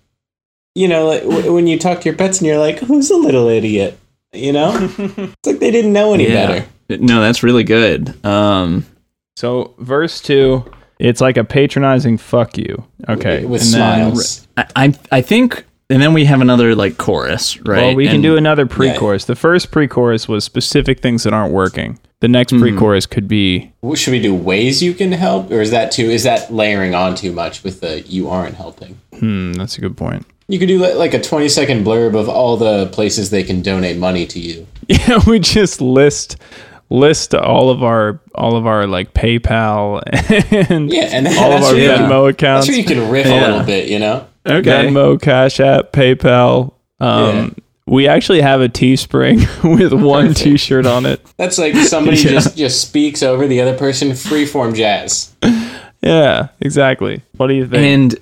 you 0.73 0.87
know, 0.87 1.05
like 1.07 1.21
w- 1.23 1.53
when 1.53 1.67
you 1.67 1.77
talk 1.77 2.01
to 2.01 2.05
your 2.09 2.17
pets 2.17 2.39
and 2.39 2.47
you're 2.47 2.57
like, 2.59 2.79
"Who's 2.79 3.09
a 3.11 3.15
little 3.15 3.47
idiot?" 3.47 3.97
You 4.33 4.53
know, 4.53 4.71
it's 4.97 5.35
like 5.45 5.59
they 5.59 5.71
didn't 5.71 5.93
know 5.93 6.13
any 6.13 6.27
better. 6.27 6.65
No 6.89 7.21
that's 7.21 7.43
really 7.43 7.63
good 7.63 8.23
um 8.25 8.85
so 9.35 9.75
verse 9.79 10.19
two, 10.21 10.65
it's 10.99 11.21
like 11.21 11.37
a 11.37 11.43
patronizing 11.43 12.17
fuck 12.17 12.57
you. 12.57 12.83
Okay, 13.07 13.45
with 13.45 13.61
and 13.61 13.73
then- 13.73 14.15
smiles. 14.15 14.47
I, 14.57 14.65
I 14.75 14.93
i 15.11 15.21
think 15.21 15.63
and 15.89 16.01
then 16.01 16.13
we 16.13 16.25
have 16.25 16.41
another 16.41 16.75
like 16.75 16.97
chorus 16.97 17.57
right 17.61 17.77
Well, 17.87 17.95
we 17.95 18.07
can 18.07 18.21
do 18.21 18.35
another 18.35 18.65
pre-chorus. 18.65 19.25
The 19.25 19.35
first 19.35 19.71
pre-chorus 19.71 20.27
was 20.27 20.43
specific 20.43 20.99
things 21.01 21.23
that 21.23 21.33
aren't 21.33 21.53
working. 21.53 21.97
The 22.19 22.27
next 22.27 22.51
Mm-hmm. 22.51 22.61
pre-chorus 22.61 23.05
could 23.05 23.27
be 23.27 23.71
What- 23.81 23.97
Should 23.99 24.11
we 24.11 24.21
do 24.21 24.33
ways 24.33 24.81
you 24.83 24.93
can 24.95 25.11
help, 25.13 25.51
or 25.51 25.61
is 25.61 25.69
that 25.71 25.91
too? 25.91 26.09
Is 26.09 26.23
that 26.23 26.51
layering 26.51 26.93
on 26.95 27.15
too 27.15 27.31
much 27.31 27.63
with 27.63 27.79
the 27.81 28.01
you 28.01 28.27
aren't 28.29 28.55
helping? 28.55 28.99
Hmm, 29.19 29.53
that's 29.53 29.77
a 29.77 29.81
good 29.81 29.95
point. 29.95 30.25
You 30.49 30.57
could 30.59 30.67
do 30.67 30.79
like 30.95 31.13
a 31.13 31.21
twenty 31.21 31.47
second 31.47 31.85
blurb 31.85 32.15
of 32.19 32.27
all 32.27 32.57
the 32.57 32.87
places 32.87 33.29
they 33.29 33.43
can 33.43 33.61
donate 33.61 33.97
money 33.97 34.25
to 34.25 34.39
you. 34.39 34.65
Yeah, 34.89 35.19
we 35.27 35.37
just 35.39 35.79
list 35.79 36.37
list 36.89 37.35
all 37.35 37.69
of 37.69 37.83
our 37.83 38.19
all 38.35 38.55
of 38.55 38.65
our 38.65 38.87
like 38.87 39.13
PayPal 39.13 40.01
and 40.71 40.91
Yeah, 40.91 41.09
and 41.11 41.27
all 41.27 41.51
of 41.53 41.63
our 41.63 41.73
where 41.73 41.81
you 41.81 41.89
can- 41.89 42.09
Venmo 42.09 42.25
That's 42.27 42.35
accounts, 42.35 42.67
where 42.67 42.77
you 42.77 42.83
can 42.85 43.09
riff 43.09 43.25
a 43.25 43.29
little 43.29 43.63
bit, 43.63 43.89
you 43.89 43.99
know. 43.99 44.25
okay 44.45 44.87
Venmo, 44.87 45.21
Cash 45.21 45.59
App, 45.59 45.91
PayPal. 45.91 46.73
Um, 46.99 47.35
Yeah. 47.35 47.49
We 47.89 48.05
actually 48.09 48.41
have 48.41 48.59
a 48.59 48.67
Teespring 48.67 49.39
with 49.77 49.93
one 49.93 50.27
Perfect. 50.27 50.41
T-shirt 50.43 50.85
on 50.85 51.05
it. 51.05 51.21
That's 51.37 51.57
like 51.57 51.73
somebody 51.75 52.17
Yeah. 52.21 52.31
just 52.31 52.57
just 52.57 52.81
speaks 52.81 53.23
over 53.23 53.47
the 53.47 53.61
other 53.61 53.77
person, 53.77 54.09
freeform 54.09 54.75
jazz. 54.75 55.33
Yeah, 56.01 56.49
exactly. 56.59 57.21
What 57.37 57.47
do 57.47 57.53
you 57.53 57.65
think? 57.67 57.83
and 57.83 58.15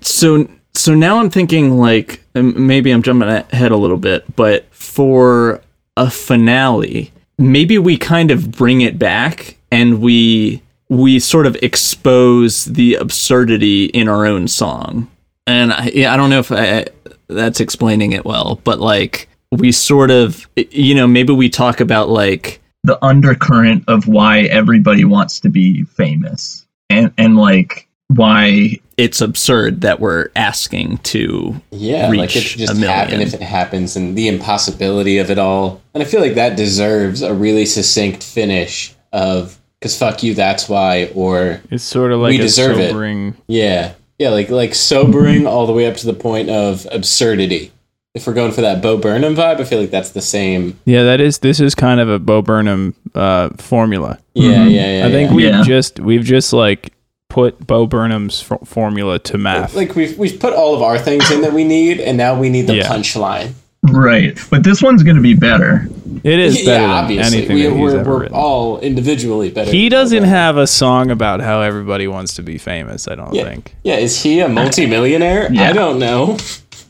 so 0.00 0.48
so 0.74 0.94
now 0.94 1.18
i'm 1.20 1.30
thinking 1.30 1.78
like 1.78 2.20
um, 2.34 2.66
maybe 2.66 2.90
i'm 2.90 3.02
jumping 3.02 3.28
ahead 3.28 3.70
a 3.72 3.76
little 3.76 3.96
bit 3.96 4.24
but 4.36 4.66
for 4.74 5.62
a 5.96 6.10
finale 6.10 7.10
maybe 7.38 7.78
we 7.78 7.96
kind 7.96 8.30
of 8.30 8.50
bring 8.50 8.80
it 8.80 8.98
back 8.98 9.56
and 9.70 10.00
we 10.00 10.62
we 10.88 11.18
sort 11.18 11.46
of 11.46 11.56
expose 11.56 12.66
the 12.66 12.94
absurdity 12.96 13.86
in 13.86 14.08
our 14.08 14.26
own 14.26 14.46
song. 14.48 15.10
And 15.46 15.72
i, 15.72 15.86
I 16.08 16.16
don't 16.16 16.30
know 16.30 16.38
if 16.38 16.52
I, 16.52 16.86
that's 17.28 17.60
explaining 17.60 18.12
it 18.12 18.24
well 18.24 18.60
but 18.64 18.80
like 18.80 19.28
we 19.50 19.72
sort 19.72 20.10
of 20.10 20.48
you 20.56 20.94
know 20.94 21.06
maybe 21.06 21.32
we 21.32 21.48
talk 21.48 21.80
about 21.80 22.08
like 22.08 22.60
the 22.84 23.02
undercurrent 23.02 23.82
of 23.88 24.06
why 24.06 24.42
everybody 24.42 25.04
wants 25.04 25.40
to 25.40 25.48
be 25.48 25.82
famous. 25.84 26.66
And 26.90 27.12
and 27.18 27.36
like 27.36 27.83
why 28.08 28.78
it's 28.96 29.20
absurd 29.20 29.80
that 29.80 29.98
we're 29.98 30.28
asking 30.36 30.98
to 30.98 31.60
Yeah, 31.72 32.08
like 32.10 32.36
it 32.36 32.40
just 32.40 32.70
a 32.72 32.74
million. 32.74 32.90
happen 32.90 33.20
if 33.20 33.34
it 33.34 33.42
happens, 33.42 33.96
and 33.96 34.16
the 34.16 34.28
impossibility 34.28 35.18
of 35.18 35.30
it 35.30 35.38
all. 35.38 35.82
And 35.94 36.02
I 36.02 36.06
feel 36.06 36.20
like 36.20 36.34
that 36.34 36.56
deserves 36.56 37.22
a 37.22 37.34
really 37.34 37.66
succinct 37.66 38.22
finish 38.22 38.94
of 39.12 39.58
because 39.80 39.98
fuck 39.98 40.22
you, 40.22 40.34
that's 40.34 40.68
why, 40.68 41.10
or 41.14 41.60
it's 41.70 41.84
sort 41.84 42.12
of 42.12 42.20
like 42.20 42.30
we 42.30 42.38
a 42.38 42.42
deserve 42.42 42.78
it. 42.78 42.90
sobering. 42.90 43.36
yeah, 43.48 43.94
yeah, 44.18 44.30
like 44.30 44.48
like 44.48 44.74
sobering 44.74 45.46
all 45.46 45.66
the 45.66 45.72
way 45.72 45.86
up 45.86 45.96
to 45.96 46.06
the 46.06 46.14
point 46.14 46.50
of 46.50 46.86
absurdity. 46.92 47.70
If 48.14 48.28
we're 48.28 48.32
going 48.34 48.52
for 48.52 48.60
that 48.60 48.80
Bo 48.80 48.96
Burnham 48.96 49.34
vibe, 49.34 49.58
I 49.60 49.64
feel 49.64 49.80
like 49.80 49.90
that's 49.90 50.10
the 50.10 50.22
same. 50.22 50.78
Yeah, 50.84 51.02
that 51.02 51.20
is. 51.20 51.38
This 51.40 51.58
is 51.58 51.74
kind 51.74 51.98
of 51.98 52.08
a 52.08 52.20
Bo 52.20 52.42
Burnham 52.42 52.94
uh, 53.12 53.50
formula. 53.58 54.20
Yeah, 54.34 54.66
yeah, 54.66 54.98
yeah. 55.00 55.06
I 55.06 55.10
think 55.10 55.30
yeah. 55.30 55.34
we've 55.36 55.46
Yeah. 55.46 55.62
just 55.64 55.98
we've 55.98 56.22
just 56.22 56.52
like 56.52 56.93
put 57.34 57.66
Bo 57.66 57.86
Burnham's 57.86 58.48
f- 58.48 58.60
formula 58.66 59.18
to 59.18 59.36
math. 59.38 59.74
like 59.74 59.96
we've 59.96 60.16
we've 60.16 60.38
put 60.38 60.52
all 60.54 60.74
of 60.74 60.82
our 60.82 60.98
things 60.98 61.30
in 61.32 61.40
that 61.42 61.52
we 61.52 61.64
need, 61.64 61.98
and 62.00 62.16
now 62.16 62.38
we 62.38 62.48
need 62.48 62.68
the 62.68 62.76
Yeah. 62.76 62.88
punchline. 62.88 63.52
Right. 63.82 64.38
But 64.50 64.62
this 64.64 64.80
one's 64.80 65.02
going 65.02 65.16
to 65.16 65.22
be 65.22 65.34
better. 65.34 65.86
It 66.22 66.38
is 66.38 66.54
better 66.64 66.70
yeah, 66.70 66.78
than 66.80 66.90
obviously. 66.90 67.38
anything 67.38 67.56
We, 67.56 67.62
that 67.64 67.72
he's 67.72 67.80
we're 67.80 68.00
ever 68.00 68.18
we're 68.18 68.26
all 68.28 68.78
individually 68.80 69.50
better. 69.50 69.70
He 69.70 69.88
doesn't 69.90 70.20
Bob. 70.20 70.28
have 70.28 70.56
a 70.56 70.66
song 70.66 71.10
about 71.10 71.40
how 71.40 71.60
everybody 71.60 72.06
wants 72.08 72.34
to 72.34 72.42
be 72.42 72.56
famous. 72.56 73.08
I 73.08 73.14
don't 73.16 73.34
Yeah. 73.34 73.44
think. 73.44 73.74
Yeah, 73.82 73.96
is 73.96 74.22
he 74.22 74.40
a 74.40 74.48
multimillionaire? 74.48 75.52
Yeah. 75.52 75.68
I 75.68 75.72
don't 75.74 75.98
know. 75.98 76.38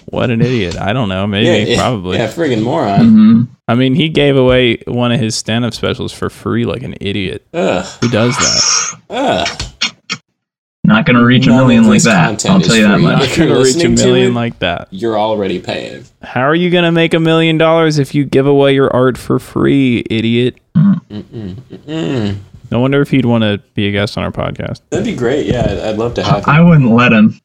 What 0.06 0.30
an 0.30 0.40
idiot! 0.42 0.76
I 0.78 0.92
don't 0.92 1.08
know. 1.08 1.26
Maybe, 1.26 1.46
Yeah, 1.46 1.56
yeah, 1.74 1.78
probably. 1.78 2.18
Yeah, 2.18 2.28
friggin' 2.28 2.62
moron. 2.62 3.00
hmm 3.08 3.42
I 3.66 3.74
mean, 3.74 3.94
he 3.94 4.10
gave 4.10 4.36
away 4.36 4.76
one 4.86 5.10
of 5.10 5.18
his 5.18 5.34
stand-up 5.34 5.72
specials 5.72 6.12
for 6.12 6.28
free, 6.28 6.66
like 6.66 6.82
an 6.82 6.94
idiot. 7.00 7.46
Ugh. 7.54 7.84
Who 8.02 8.08
does 8.10 8.36
that? 8.36 9.00
Ugh. 9.10 9.62
Not 10.86 11.06
going 11.06 11.16
to 11.16 11.24
reach 11.24 11.46
a 11.46 11.50
None 11.50 11.60
of 11.60 11.66
million 11.66 11.88
like 11.88 12.02
that. 12.02 12.44
I'll 12.46 12.60
tell 12.60 12.76
you 12.76 12.82
that 12.82 12.94
free. 12.96 13.02
much. 13.02 13.22
If 13.22 13.28
Not 13.30 13.36
you're 13.38 13.46
gonna 13.48 13.60
reach 13.64 13.82
a 13.84 13.88
million 13.88 14.32
it- 14.32 14.34
like 14.34 14.58
that. 14.58 14.88
You're 14.90 15.18
already 15.18 15.58
paying. 15.58 16.04
How 16.22 16.42
are 16.42 16.54
you 16.54 16.68
gonna 16.70 16.92
make 16.92 17.14
a 17.14 17.20
million 17.20 17.56
dollars 17.56 17.98
if 17.98 18.14
you 18.14 18.24
give 18.24 18.46
away 18.46 18.74
your 18.74 18.94
art 18.94 19.16
for 19.16 19.38
free, 19.38 20.04
idiot? 20.10 20.56
Mm. 20.76 22.36
No 22.70 22.80
wonder 22.80 23.00
if 23.00 23.10
he'd 23.10 23.24
want 23.24 23.44
to 23.44 23.62
be 23.74 23.86
a 23.88 23.92
guest 23.92 24.18
on 24.18 24.24
our 24.24 24.32
podcast. 24.32 24.80
That'd 24.90 25.06
be 25.06 25.14
great. 25.14 25.46
Yeah, 25.46 25.62
I'd, 25.62 25.78
I'd 25.78 25.96
love 25.96 26.14
to 26.14 26.22
have 26.22 26.46
I 26.48 26.60
wouldn't 26.60 26.90
let 26.90 27.12
him. 27.12 27.40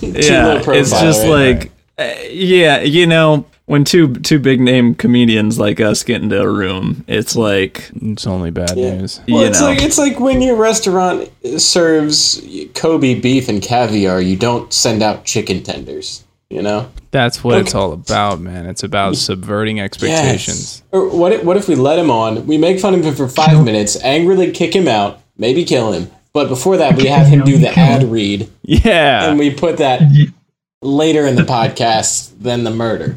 yeah, 0.00 0.56
it's 0.56 0.64
profile, 0.64 0.84
just 1.02 1.22
right? 1.24 1.28
like, 1.30 1.72
uh, 1.98 2.14
yeah, 2.30 2.80
you 2.80 3.06
know, 3.06 3.46
when 3.66 3.84
two 3.84 4.12
two 4.14 4.38
big 4.38 4.60
name 4.60 4.94
comedians 4.94 5.58
like 5.58 5.80
us 5.80 6.02
get 6.02 6.22
into 6.22 6.40
a 6.40 6.48
room, 6.50 7.04
it's 7.08 7.34
like, 7.36 7.90
It's 8.02 8.26
only 8.26 8.50
bad 8.50 8.76
Yeah. 8.76 8.96
news. 8.96 9.20
Well, 9.28 9.42
you 9.42 9.46
it's 9.48 9.60
know. 9.60 9.66
like 9.66 9.82
it's 9.82 9.98
like 9.98 10.20
when 10.20 10.42
your 10.42 10.56
restaurant 10.56 11.30
serves 11.56 12.42
Kobe 12.74 13.14
beef 13.20 13.48
and 13.48 13.62
caviar, 13.62 14.20
you 14.20 14.36
don't 14.36 14.72
send 14.72 15.02
out 15.02 15.24
chicken 15.24 15.62
tenders. 15.62 16.24
You 16.50 16.62
know. 16.62 16.88
That's 17.10 17.42
what 17.42 17.58
it's 17.58 17.74
all 17.74 17.92
about, 17.92 18.40
man. 18.40 18.66
It's 18.66 18.82
about 18.82 19.16
subverting 19.16 19.80
expectations. 19.80 20.82
Yes. 20.82 20.82
Or 20.92 21.08
what 21.08 21.32
if, 21.32 21.44
what 21.44 21.56
if 21.56 21.68
we 21.68 21.74
let 21.74 21.98
him 21.98 22.10
on? 22.10 22.46
We 22.46 22.58
make 22.58 22.78
fun 22.80 22.94
of 22.94 23.04
him 23.04 23.14
for 23.14 23.28
five 23.28 23.64
minutes, 23.64 24.00
angrily 24.04 24.50
kick 24.52 24.74
him 24.74 24.86
out, 24.86 25.20
maybe 25.38 25.64
kill 25.64 25.92
him. 25.92 26.10
But 26.32 26.48
before 26.48 26.76
that, 26.76 26.96
we 26.96 27.06
have 27.06 27.26
him 27.28 27.42
do 27.44 27.56
the 27.58 27.70
ad 27.76 28.04
read, 28.04 28.50
Yeah. 28.62 29.28
and 29.30 29.38
we 29.38 29.52
put 29.52 29.78
that 29.78 30.02
later 30.82 31.26
in 31.26 31.36
the 31.36 31.42
podcast 31.42 32.32
than 32.40 32.64
the 32.64 32.70
murder. 32.70 33.16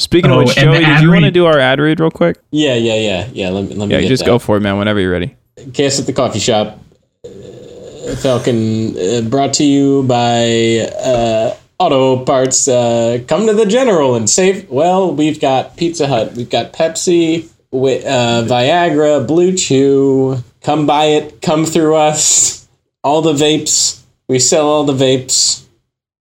Speaking 0.00 0.30
Oh, 0.30 0.40
of 0.40 0.48
which, 0.48 0.56
and 0.56 0.72
Joey, 0.72 0.82
did 0.84 1.00
you 1.02 1.10
want 1.10 1.24
to 1.26 1.30
do 1.30 1.44
our 1.44 1.58
ad 1.58 1.78
read 1.78 2.00
real 2.00 2.10
quick? 2.10 2.38
Yeah, 2.50 2.74
yeah, 2.74 2.94
yeah, 2.94 3.28
yeah. 3.34 3.50
Let 3.50 3.68
me 3.68 3.74
let 3.74 3.88
me 3.88 3.94
Yeah, 3.94 4.00
get 4.00 4.08
just 4.08 4.24
that. 4.24 4.30
go 4.30 4.38
for 4.38 4.56
it, 4.56 4.60
man. 4.60 4.78
Whenever 4.78 4.98
you're 4.98 5.10
ready. 5.12 5.36
Chaos 5.74 6.00
at 6.00 6.06
the 6.06 6.14
coffee 6.14 6.38
shop. 6.38 6.78
Uh, 7.22 8.16
Falcon 8.16 8.96
uh, 8.98 9.20
brought 9.28 9.52
to 9.54 9.64
you 9.64 10.02
by 10.04 10.88
uh, 11.04 11.54
Auto 11.78 12.24
Parts. 12.24 12.66
Uh, 12.66 13.18
come 13.28 13.46
to 13.46 13.52
the 13.52 13.66
General 13.66 14.14
and 14.14 14.28
save. 14.28 14.70
Well, 14.70 15.14
we've 15.14 15.38
got 15.38 15.76
Pizza 15.76 16.06
Hut, 16.06 16.32
we've 16.34 16.48
got 16.48 16.72
Pepsi, 16.72 17.48
wi- 17.70 18.02
uh, 18.02 18.44
Viagra, 18.44 19.26
Blue 19.26 19.54
Chew. 19.54 20.38
Come 20.62 20.86
buy 20.86 21.04
it. 21.06 21.42
Come 21.42 21.66
through 21.66 21.96
us. 21.96 22.66
All 23.04 23.20
the 23.20 23.34
vapes. 23.34 24.00
We 24.28 24.38
sell 24.38 24.66
all 24.66 24.84
the 24.84 24.94
vapes. 24.94 25.64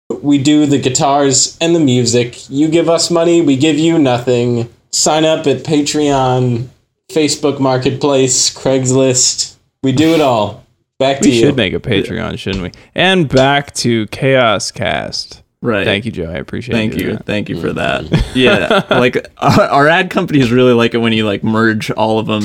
We 0.09 0.39
do 0.39 0.65
the 0.67 0.79
guitars 0.81 1.59
and 1.61 1.75
the 1.75 1.81
music. 1.81 2.49
You 2.49 2.69
give 2.69 2.89
us 2.89 3.11
money, 3.11 3.43
we 3.43 3.57
give 3.57 3.79
you 3.79 3.99
nothing. 3.99 4.71
Sign 4.91 5.25
up 5.27 5.47
at 5.47 5.65
Patreon, 5.65 6.69
Facebook 7.11 7.61
Marketplace, 7.61 8.53
Craigslist. 8.55 9.57
We 9.83 9.93
do 9.93 10.15
it 10.15 10.21
all. 10.21 10.65
Back 10.99 11.21
to 11.21 11.29
We 11.29 11.35
you. 11.35 11.41
should 11.47 11.57
make 11.57 11.75
a 11.75 11.79
Patreon, 11.79 12.39
shouldn't 12.39 12.63
we? 12.65 12.73
And 12.95 13.29
back 13.29 13.73
to 13.77 14.07
Chaos 14.09 14.71
Cast. 14.73 15.43
right. 15.61 15.85
Thank 15.85 16.07
you, 16.07 16.11
Joe. 16.11 16.31
I 16.31 16.37
appreciate 16.39 16.75
Thank 16.75 16.97
you, 16.97 17.13
that. 17.13 17.27
thank 17.27 17.49
you 17.49 17.61
for 17.61 17.69
mm-hmm. 17.69 18.09
that. 18.09 18.35
Yeah, 18.35 18.85
like 18.91 19.17
our, 19.37 19.61
our 19.61 19.89
ad 19.89 20.09
companies 20.11 20.51
really 20.51 20.73
like 20.73 20.95
it 20.95 20.99
when 20.99 21.13
you 21.13 21.27
like 21.27 21.45
merge 21.45 21.91
all 21.93 22.19
of 22.19 22.27
them 22.27 22.43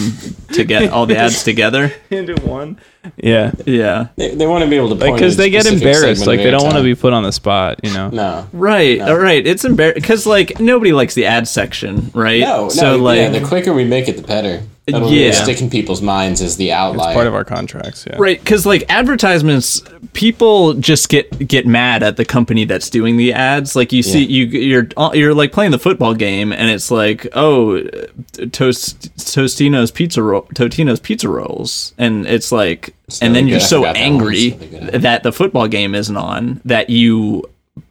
to 0.51 0.63
get 0.65 0.91
all 0.91 1.05
the 1.05 1.17
ads 1.17 1.43
together. 1.45 1.93
Into 2.11 2.35
one. 2.45 2.77
Yeah. 3.17 3.51
Yeah, 3.65 4.07
They, 4.15 4.33
they 4.35 4.47
want 4.47 4.63
to 4.63 4.69
be 4.69 4.75
able 4.77 4.89
to 4.89 4.95
point 4.95 5.15
because 5.15 5.33
at 5.33 5.39
a 5.39 5.43
they 5.43 5.49
get 5.49 5.65
embarrassed. 5.65 6.25
Like, 6.25 6.39
they 6.39 6.51
don't 6.51 6.63
want 6.63 6.77
to 6.77 6.83
be 6.83 6.95
put 6.95 7.13
on 7.13 7.23
the 7.23 7.31
spot, 7.31 7.79
you 7.83 7.93
know? 7.93 8.09
No. 8.09 8.47
right, 8.53 8.99
all 9.01 9.17
right. 9.17 9.45
It's 9.45 9.65
embarrassing 9.65 10.01
because 10.01 10.25
like 10.25 10.59
nobody 10.59 10.93
likes 10.93 11.13
the 11.13 11.25
ad 11.25 11.47
section, 11.47 12.11
right? 12.13 12.41
No, 12.41 12.63
no. 12.63 12.69
so 12.69 12.97
like 12.97 13.17
yeah, 13.17 13.29
the 13.29 13.45
quicker 13.45 13.73
we 13.73 13.83
make 13.83 14.07
it, 14.07 14.17
the 14.17 14.23
better. 14.23 14.63
That'll 14.85 15.09
Yeah. 15.09 15.27
really 15.27 15.31
stick 15.33 15.61
in 15.61 15.69
people's 15.69 16.01
minds 16.01 16.41
as 16.41 16.57
the 16.57 16.73
outlier. 16.73 17.13
Part 17.13 17.27
of 17.27 17.33
our 17.33 17.45
contracts, 17.45 18.05
yeah. 18.05 18.17
Right, 18.19 18.37
because 18.37 18.65
like 18.65 18.83
advertisements, 18.89 19.81
people 20.11 20.73
just 20.73 21.07
get 21.07 21.47
get 21.47 21.65
mad 21.65 22.03
at 22.03 22.17
the 22.17 22.25
company 22.25 22.65
that's 22.65 22.89
doing 22.89 23.15
the 23.15 23.31
ads. 23.31 23.77
Like 23.77 23.93
you 23.93 24.03
see, 24.03 24.25
you 24.25 24.45
you're 24.45 24.87
uh, 24.97 25.11
you're 25.13 25.33
like 25.33 25.53
playing 25.53 25.71
the 25.71 25.79
football 25.79 26.13
game, 26.13 26.51
and 26.51 26.69
it's 26.69 26.91
like, 26.91 27.25
oh, 27.33 27.77
uh, 27.77 28.07
toast 28.51 29.15
Tostino's 29.17 29.89
pizza 29.89 30.21
roll, 30.21 30.41
Totino's 30.53 30.99
pizza 30.99 31.29
rolls, 31.29 31.93
and 31.97 32.27
it's 32.27 32.51
like, 32.51 32.92
and 33.21 33.35
then 33.35 33.47
you're 33.47 33.59
so 33.59 33.81
that 33.83 33.97
angry 33.97 34.51
good. 34.51 35.01
that 35.01 35.23
the 35.23 35.31
football 35.31 35.67
game 35.67 35.93
isn't 35.93 36.17
on 36.17 36.61
that 36.65 36.89
you 36.89 37.43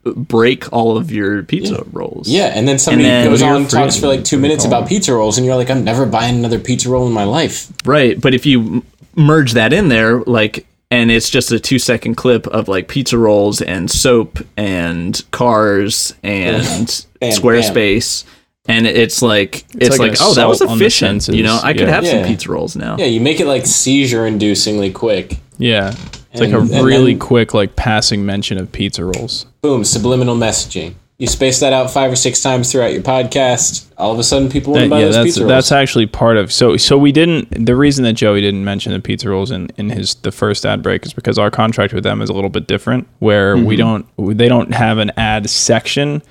break 0.05 0.73
all 0.73 0.97
of 0.97 1.11
your 1.11 1.43
pizza 1.43 1.85
rolls. 1.93 2.29
Yeah, 2.29 2.53
and 2.55 2.67
then 2.67 2.79
somebody 2.79 3.05
then 3.05 3.29
goes 3.29 3.43
on 3.43 3.57
and 3.57 3.71
talks 3.71 3.99
for 3.99 4.07
like 4.07 4.25
two 4.25 4.39
minutes 4.39 4.65
about 4.65 4.89
pizza 4.89 5.13
rolls, 5.13 5.39
and 5.39 5.47
you're 5.47 5.57
like, 5.57 5.71
I'm 5.71 5.85
never 5.85 6.07
buying 6.07 6.37
another 6.37 6.59
pizza 6.59 6.89
roll 6.89 7.07
in 7.07 7.13
my 7.13 7.25
life. 7.25 7.73
Right, 7.85 8.21
but 8.21 8.35
if 8.35 8.47
you 8.47 8.85
merge 9.15 9.53
that 9.53 9.73
in 9.73 9.89
there, 9.89 10.21
like, 10.21 10.67
and 10.91 11.11
it's 11.11 11.31
just 11.31 11.53
a 11.53 11.61
two 11.61 11.79
second 11.79 12.17
clip 12.17 12.47
of 12.49 12.69
like 12.69 12.89
pizza 12.89 13.19
rolls 13.19 13.61
and 13.61 13.91
soap 13.91 14.39
and 14.57 15.23
cars 15.31 16.15
and 16.23 17.07
Bam, 17.21 17.33
Squarespace, 17.33 18.25
and 18.67 18.87
it's 18.87 19.23
like 19.23 19.65
it's, 19.75 19.99
like 19.99 20.11
like, 20.11 20.19
oh, 20.21 20.35
that 20.35 20.47
was 20.47 20.61
assault 20.61 20.73
on 20.73 20.79
the 20.79 20.85
efficient. 20.85 21.29
You 21.29 21.43
know. 21.43 21.59
I 21.63 21.73
could 21.73 21.83
Yeah. 21.83 21.95
have 21.95 22.07
some 22.07 22.25
pizza 22.25 22.51
rolls 22.51 22.77
now. 22.77 22.97
Yeah, 22.99 23.07
you 23.07 23.21
make 23.21 23.41
it 23.41 23.47
like 23.47 23.67
seizure 23.67 24.23
inducingly 24.23 24.93
quick. 24.93 25.39
Yeah. 25.59 25.95
It's 26.33 26.41
like 26.41 26.53
a 26.53 26.61
really 26.61 27.13
then- 27.13 27.19
quick, 27.19 27.53
like, 27.53 27.77
passing 27.77 28.25
mention 28.25 28.57
of 28.57 28.73
pizza 28.73 29.05
rolls. 29.05 29.45
Boom, 29.61 29.85
subliminal 29.85 30.35
messaging. 30.35 30.95
You 31.19 31.27
space 31.27 31.61
that 31.61 31.73
out 31.73 31.91
five 31.91 32.11
or 32.11 32.17
six 32.17 32.41
times 32.41 32.73
throughout 32.73 32.93
your 32.93 33.03
podcast. 33.03 33.85
All 33.97 34.13
of 34.13 34.19
a 34.19 34.25
sudden, 34.25 34.49
people 34.49 34.73
want 34.73 34.85
to 34.85 34.91
buy 34.91 35.01
yeah, 35.01 35.05
those 35.05 35.15
that's 35.15 35.25
pizza 35.27 35.41
rolls. 35.43 35.49
that's 35.51 35.71
actually 35.73 36.07
part 36.07 36.37
of 36.37 36.53
so 36.53 36.77
so 36.77 36.99
we 36.99 37.13
didn't 37.13 37.65
the 37.65 37.77
reason 37.77 38.03
that 38.05 38.15
Joey 38.15 38.41
didn't 38.41 38.65
mention 38.65 38.93
the 38.93 38.99
pizza 38.99 39.29
rolls 39.29 39.53
in, 39.53 39.69
in 39.77 39.91
his 39.91 40.17
the 40.17 40.33
first 40.33 40.67
ad 40.67 40.83
break 40.83 41.07
is 41.07 41.13
because 41.13 41.39
our 41.39 41.49
contract 41.49 41.93
with 41.93 42.03
them 42.03 42.23
is 42.23 42.29
a 42.29 42.33
little 42.33 42.51
bit 42.51 42.67
different 42.67 43.07
where 43.21 43.57
we 43.57 43.77
mm-hmm. 43.77 44.03
don't 44.17 44.37
they 44.37 44.49
don't 44.49 44.75
have 44.75 44.99
an 44.99 45.13
ad 45.17 45.49
section 45.49 46.23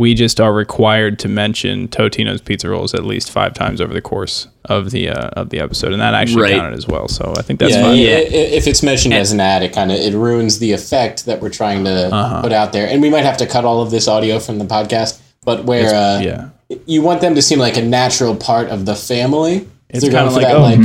we 0.00 0.14
just 0.14 0.40
are 0.40 0.52
required 0.52 1.18
to 1.18 1.28
mention 1.28 1.86
Totino's 1.88 2.40
pizza 2.40 2.68
rolls 2.68 2.94
at 2.94 3.04
least 3.04 3.30
five 3.30 3.52
times 3.54 3.80
over 3.80 3.92
the 3.92 4.00
course 4.00 4.48
of 4.64 4.90
the 4.90 5.08
uh, 5.10 5.28
of 5.40 5.50
the 5.50 5.60
episode 5.60 5.92
and 5.92 6.00
that 6.00 6.14
actually 6.14 6.42
Right. 6.44 6.54
counted 6.60 6.76
as 6.76 6.86
well 6.86 7.06
so 7.08 7.34
I 7.36 7.42
think 7.42 7.60
that's 7.60 7.74
yeah, 7.74 7.82
fine 7.82 7.92
i- 7.92 7.96
i- 7.96 8.50
if 8.58 8.66
it's 8.66 8.82
mentioned 8.82 9.14
as 9.14 9.30
an 9.32 9.40
ad, 9.40 9.62
it 9.62 9.72
kind 9.72 9.90
of 9.92 9.98
it 9.98 10.14
ruins 10.14 10.58
the 10.58 10.72
effect 10.72 11.26
that 11.26 11.40
we're 11.42 11.50
trying 11.62 11.84
to 11.84 11.96
Uh-huh. 12.14 12.42
put 12.42 12.52
out 12.52 12.72
there. 12.72 12.86
And 12.88 13.02
we 13.02 13.10
might 13.10 13.24
have 13.24 13.36
to 13.38 13.46
cut 13.46 13.64
all 13.64 13.80
of 13.82 13.90
this 13.90 14.06
audio 14.08 14.38
from 14.38 14.58
the 14.58 14.64
podcast, 14.76 15.18
but 15.44 15.64
where 15.64 15.94
uh, 15.94 16.20
yeah 16.20 16.44
you 16.86 17.02
want 17.02 17.20
them 17.20 17.34
to 17.34 17.42
seem 17.42 17.58
like 17.58 17.76
a 17.76 17.82
natural 17.82 18.34
part 18.36 18.68
of 18.68 18.86
the 18.86 18.94
family. 18.94 19.66
It's 19.92 20.04
kinda 20.04 20.30
like, 20.30 20.46
that, 20.46 20.54
oh, 20.56 20.60
like 20.62 20.80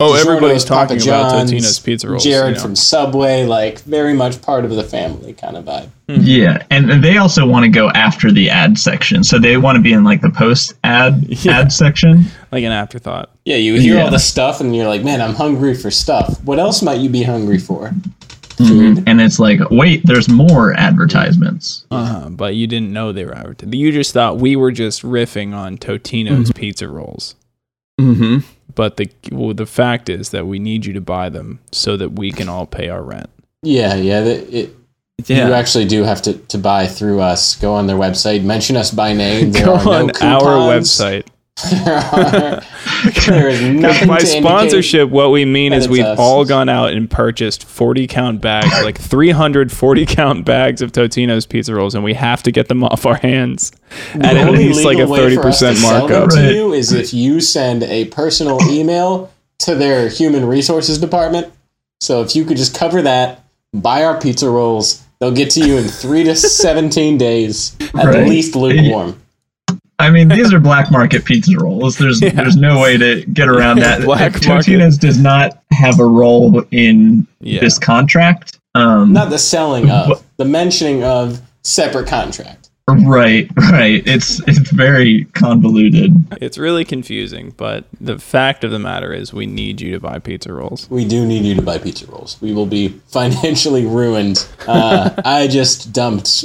oh 0.00 0.12
DiGiorno's, 0.12 0.26
everybody's 0.26 0.64
Papa 0.64 0.94
talking 0.94 1.08
about 1.08 1.32
Totino's 1.46 1.78
pizza 1.80 2.08
rolls 2.08 2.24
Jared 2.24 2.50
you 2.50 2.54
know. 2.56 2.60
from 2.62 2.76
Subway, 2.76 3.44
like 3.46 3.80
very 3.82 4.12
much 4.14 4.40
part 4.42 4.64
of 4.64 4.70
the 4.70 4.84
family 4.84 5.32
kind 5.32 5.56
of 5.56 5.64
vibe. 5.64 5.88
Yeah, 6.08 6.64
and 6.70 7.02
they 7.02 7.16
also 7.16 7.46
want 7.46 7.64
to 7.64 7.68
go 7.70 7.88
after 7.90 8.30
the 8.30 8.48
ad 8.50 8.78
section, 8.78 9.24
so 9.24 9.38
they 9.38 9.56
want 9.56 9.76
to 9.76 9.82
be 9.82 9.92
in 9.92 10.04
like 10.04 10.20
the 10.20 10.30
post 10.30 10.74
ad 10.84 11.24
Yeah. 11.28 11.60
ad 11.60 11.72
section. 11.72 12.24
like 12.52 12.62
an 12.64 12.72
afterthought 12.72 13.30
Yeah, 13.44 13.56
you 13.56 13.80
hear 13.80 13.96
Yeah. 13.96 14.04
all 14.04 14.10
the 14.10 14.18
stuff 14.18 14.60
and 14.60 14.74
you're 14.76 14.86
like, 14.86 15.02
man, 15.02 15.20
I'm 15.20 15.34
hungry 15.34 15.74
for 15.74 15.90
stuff. 15.90 16.42
What 16.44 16.58
else 16.58 16.82
might 16.82 17.00
you 17.00 17.08
be 17.08 17.22
hungry 17.22 17.58
for? 17.58 17.92
And 18.58 19.20
it's 19.20 19.38
like, 19.38 19.60
wait, 19.70 20.00
there's 20.04 20.30
more 20.30 20.72
advertisements. 20.74 21.84
Uh-huh, 21.90 22.30
but 22.30 22.54
you 22.54 22.66
didn't 22.66 22.90
know 22.90 23.12
they 23.12 23.26
were 23.26 23.34
advertising. 23.34 23.74
You 23.74 23.92
just 23.92 24.14
thought 24.14 24.38
we 24.38 24.56
were 24.56 24.72
just 24.72 25.02
riffing 25.02 25.54
on 25.54 25.76
Totino's 25.76 26.52
pizza 26.52 26.88
rolls. 26.88 27.34
Mm-hmm. 28.00 28.38
But 28.74 28.96
the 28.96 29.10
well, 29.32 29.54
the 29.54 29.66
fact 29.66 30.08
is 30.08 30.30
that 30.30 30.46
we 30.46 30.58
need 30.58 30.84
you 30.84 30.92
to 30.92 31.00
buy 31.00 31.28
them 31.28 31.60
so 31.72 31.96
that 31.96 32.10
we 32.10 32.32
can 32.32 32.48
all 32.48 32.66
pay 32.66 32.88
our 32.88 33.02
rent. 33.02 33.30
Yeah, 33.62 33.94
yeah. 33.94 34.20
The, 34.20 34.58
it, 34.58 34.76
Yeah. 35.26 35.48
You 35.48 35.54
actually 35.54 35.86
do 35.86 36.04
have 36.04 36.20
to, 36.22 36.34
to 36.34 36.58
buy 36.58 36.86
through 36.86 37.20
us. 37.20 37.56
Go 37.56 37.74
on 37.74 37.86
their 37.86 37.96
website, 37.96 38.44
mention 38.44 38.76
us 38.76 38.90
by 38.90 39.12
name. 39.14 39.52
There 39.52 39.64
Go 39.64 39.76
are 39.76 39.84
no 39.84 39.90
on 39.90 40.10
our 40.22 40.42
website. 40.74 41.26
There, 41.70 41.96
are, 42.12 42.62
there 43.26 43.48
is 43.48 43.62
nothing 43.62 44.08
by 44.08 44.18
to 44.18 44.26
indicate- 44.26 44.42
sponsorship, 44.42 45.08
what 45.08 45.30
we 45.30 45.44
mean 45.44 45.72
is 45.72 45.88
we've 45.88 46.04
us. 46.04 46.18
all 46.18 46.44
gone 46.44 46.68
out 46.68 46.92
and 46.92 47.10
purchased 47.10 47.64
40 47.64 48.06
count 48.06 48.40
bags, 48.40 48.70
like 48.84 48.98
340 49.00 50.06
count 50.06 50.44
bags 50.44 50.82
of 50.82 50.92
Totino's 50.92 51.46
pizza 51.46 51.74
rolls, 51.74 51.94
and 51.94 52.04
we 52.04 52.14
have 52.14 52.42
to 52.44 52.52
get 52.52 52.68
them 52.68 52.84
off 52.84 53.06
our 53.06 53.16
hands 53.16 53.72
at 54.14 54.20
The 54.20 54.26
at 54.28 54.48
only 54.48 54.66
least 54.68 54.84
like 54.84 54.98
a 54.98 55.06
legal 55.06 55.12
way 55.12 55.34
for 55.36 55.48
us 55.48 55.58
to 55.60 55.64
30% 55.66 55.82
markup. 55.82 56.30
to 56.30 56.52
you 56.54 56.72
is 56.72 56.92
if 56.92 57.14
you 57.14 57.40
send 57.40 57.82
a 57.84 58.06
personal 58.06 58.58
email 58.70 59.32
to 59.60 59.74
their 59.74 60.08
human 60.08 60.44
resources 60.44 60.98
department. 60.98 61.52
So 62.02 62.20
if 62.22 62.36
you 62.36 62.44
could 62.44 62.58
just 62.58 62.76
cover 62.76 63.00
that, 63.02 63.42
buy 63.72 64.04
our 64.04 64.20
pizza 64.20 64.48
rolls, 64.50 65.02
They'll 65.18 65.32
get 65.32 65.48
to 65.52 65.66
you 65.66 65.78
in 65.78 65.84
three 65.84 66.24
to 66.24 66.36
17 66.36 67.16
days, 67.16 67.74
at 67.80 67.94
Right. 68.04 68.28
least 68.28 68.54
lukewarm. 68.54 69.18
I 69.98 70.10
mean, 70.10 70.28
these 70.28 70.52
are 70.52 70.60
black 70.60 70.90
market 70.90 71.24
pizza 71.24 71.56
rolls. 71.58 71.96
There's 71.96 72.20
Yeah. 72.20 72.30
there's 72.30 72.56
no 72.56 72.80
way 72.80 72.96
to 72.98 73.24
get 73.26 73.48
around 73.48 73.78
that. 73.80 74.02
Black 74.04 74.32
Totino's 74.34 74.98
does 74.98 75.18
not 75.18 75.62
have 75.70 75.98
a 76.00 76.04
role 76.04 76.62
in 76.70 77.26
Yeah. 77.40 77.60
this 77.60 77.78
contract. 77.78 78.58
Um, 78.74 79.14
Not 79.14 79.30
the 79.30 79.38
selling 79.38 79.90
of, 79.90 80.22
the 80.36 80.44
mentioning 80.44 81.02
of 81.02 81.40
separate 81.62 82.08
contract. 82.08 82.68
right, 82.88 83.48
right. 83.56 84.02
It's 84.06 84.38
it's 84.46 84.70
very 84.70 85.24
convoluted. 85.34 86.14
It's 86.42 86.56
really 86.58 86.84
confusing, 86.84 87.52
but 87.56 87.84
the 88.00 88.18
fact 88.18 88.62
of 88.64 88.70
the 88.70 88.78
matter 88.78 89.12
is 89.12 89.32
we 89.32 89.46
need 89.46 89.80
you 89.80 89.92
to 89.92 89.98
buy 90.00 90.18
pizza 90.20 90.52
rolls. 90.52 90.86
We 90.90 91.04
do 91.04 91.26
need 91.26 91.44
you 91.44 91.54
to 91.56 91.62
buy 91.62 91.78
pizza 91.78 92.06
rolls. 92.06 92.36
We 92.40 92.52
will 92.52 92.66
be 92.66 92.88
financially 93.08 93.86
ruined. 93.86 94.46
Uh, 94.68 95.10
I 95.24 95.48
just 95.48 95.92
dumped 95.92 96.44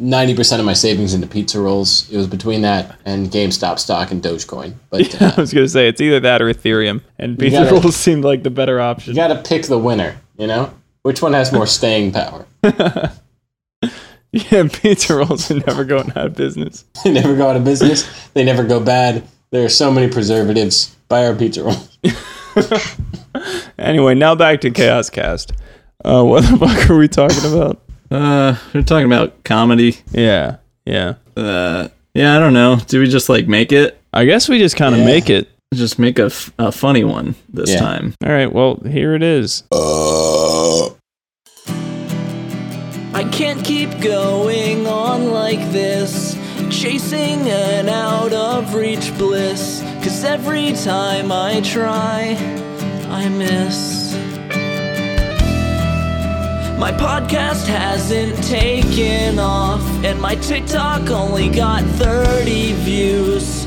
90% 0.00 0.58
of 0.58 0.64
my 0.66 0.74
savings 0.74 1.14
into 1.14 1.26
pizza 1.26 1.58
rolls. 1.60 2.10
It 2.10 2.16
was 2.16 2.26
between 2.26 2.62
that 2.62 2.98
and 3.04 3.30
GameStop 3.30 3.78
stock 3.78 4.10
and 4.10 4.22
Dogecoin. 4.22 4.74
But 4.90 5.22
I 5.22 5.26
uh, 5.26 5.32
was 5.38 5.54
gonna 5.54 5.68
say 5.68 5.88
it's 5.88 6.00
either 6.00 6.20
that 6.20 6.42
or 6.42 6.52
Ethereum, 6.52 7.00
and 7.18 7.38
pizza 7.38 7.64
gotta- 7.64 7.74
rolls 7.74 7.96
seemed 7.96 8.24
like 8.24 8.42
the 8.42 8.50
better 8.50 8.80
option. 8.80 9.12
you 9.12 9.16
got 9.16 9.28
to 9.28 9.42
pick 9.48 9.64
the 9.66 9.78
winner, 9.78 10.20
you 10.36 10.46
know? 10.46 10.72
Which 11.02 11.22
one 11.22 11.32
has 11.32 11.52
more 11.52 11.66
staying 11.78 12.12
power? 12.12 12.46
Yeah, 14.32 14.68
pizza 14.70 15.14
rolls 15.14 15.50
are 15.50 15.54
never 15.60 15.82
going 15.84 16.10
out 16.10 16.26
of 16.26 16.34
business. 16.34 16.84
They 17.02 17.10
never 17.12 17.34
go 17.34 17.48
out 17.48 17.56
of 17.56 17.64
business. 17.64 18.04
They 18.34 18.44
never 18.44 18.64
go 18.64 18.80
bad. 18.80 19.26
There 19.50 19.64
are 19.64 19.68
so 19.70 19.90
many 19.90 20.12
preservatives. 20.12 20.94
Buy 21.08 21.24
our 21.26 21.34
pizza 21.34 21.64
rolls. 21.64 21.98
Anyway, 23.78 24.14
now 24.14 24.34
back 24.34 24.60
to 24.62 24.70
Chaos 24.70 25.08
Cast. 25.08 25.52
Uh, 26.04 26.22
what 26.22 26.42
the 26.42 26.58
fuck 26.58 26.90
are 26.90 26.98
we 26.98 27.08
talking 27.08 27.50
about? 27.50 27.80
Uh, 28.10 28.56
we're 28.74 28.82
talking 28.82 29.06
about 29.06 29.42
comedy. 29.44 29.96
Yeah, 30.12 30.56
yeah. 30.84 31.14
Uh, 31.36 31.88
yeah, 32.14 32.36
I 32.36 32.38
don't 32.38 32.52
know. 32.54 32.76
Do 32.86 33.00
we 33.00 33.08
just 33.08 33.28
like 33.28 33.46
make 33.48 33.72
it? 33.72 34.00
I 34.12 34.24
guess 34.24 34.48
we 34.48 34.58
just 34.58 34.76
kind 34.76 34.94
of 34.94 35.00
Yeah. 35.00 35.06
make 35.06 35.28
it. 35.30 35.48
Just 35.74 35.98
make 35.98 36.18
a, 36.18 36.26
f- 36.26 36.52
a 36.58 36.70
funny 36.72 37.04
one 37.04 37.34
this 37.52 37.70
Yeah. 37.70 37.80
time. 37.80 38.14
All 38.24 38.30
right. 38.32 38.50
Well, 38.52 38.80
here 38.88 39.14
it 39.14 39.22
is. 39.22 39.64
Uh. 39.72 40.90
I 43.12 43.24
can't 43.32 43.64
keep 43.64 43.98
going 44.00 44.86
on 44.86 45.32
like 45.32 45.58
this, 45.72 46.36
chasing 46.70 47.40
an 47.50 47.88
out 47.88 48.32
of 48.32 48.74
reach 48.74 49.12
bliss. 49.18 49.82
Cause 50.02 50.22
every 50.24 50.72
time 50.72 51.32
I 51.32 51.60
try, 51.62 52.36
I 53.10 53.28
miss. 53.28 54.05
My 56.78 56.92
podcast 56.92 57.66
hasn't 57.66 58.36
taken 58.44 59.38
off, 59.38 59.80
and 60.04 60.20
my 60.20 60.34
TikTok 60.34 61.08
only 61.08 61.48
got 61.48 61.82
30 61.82 62.72
views. 62.84 63.64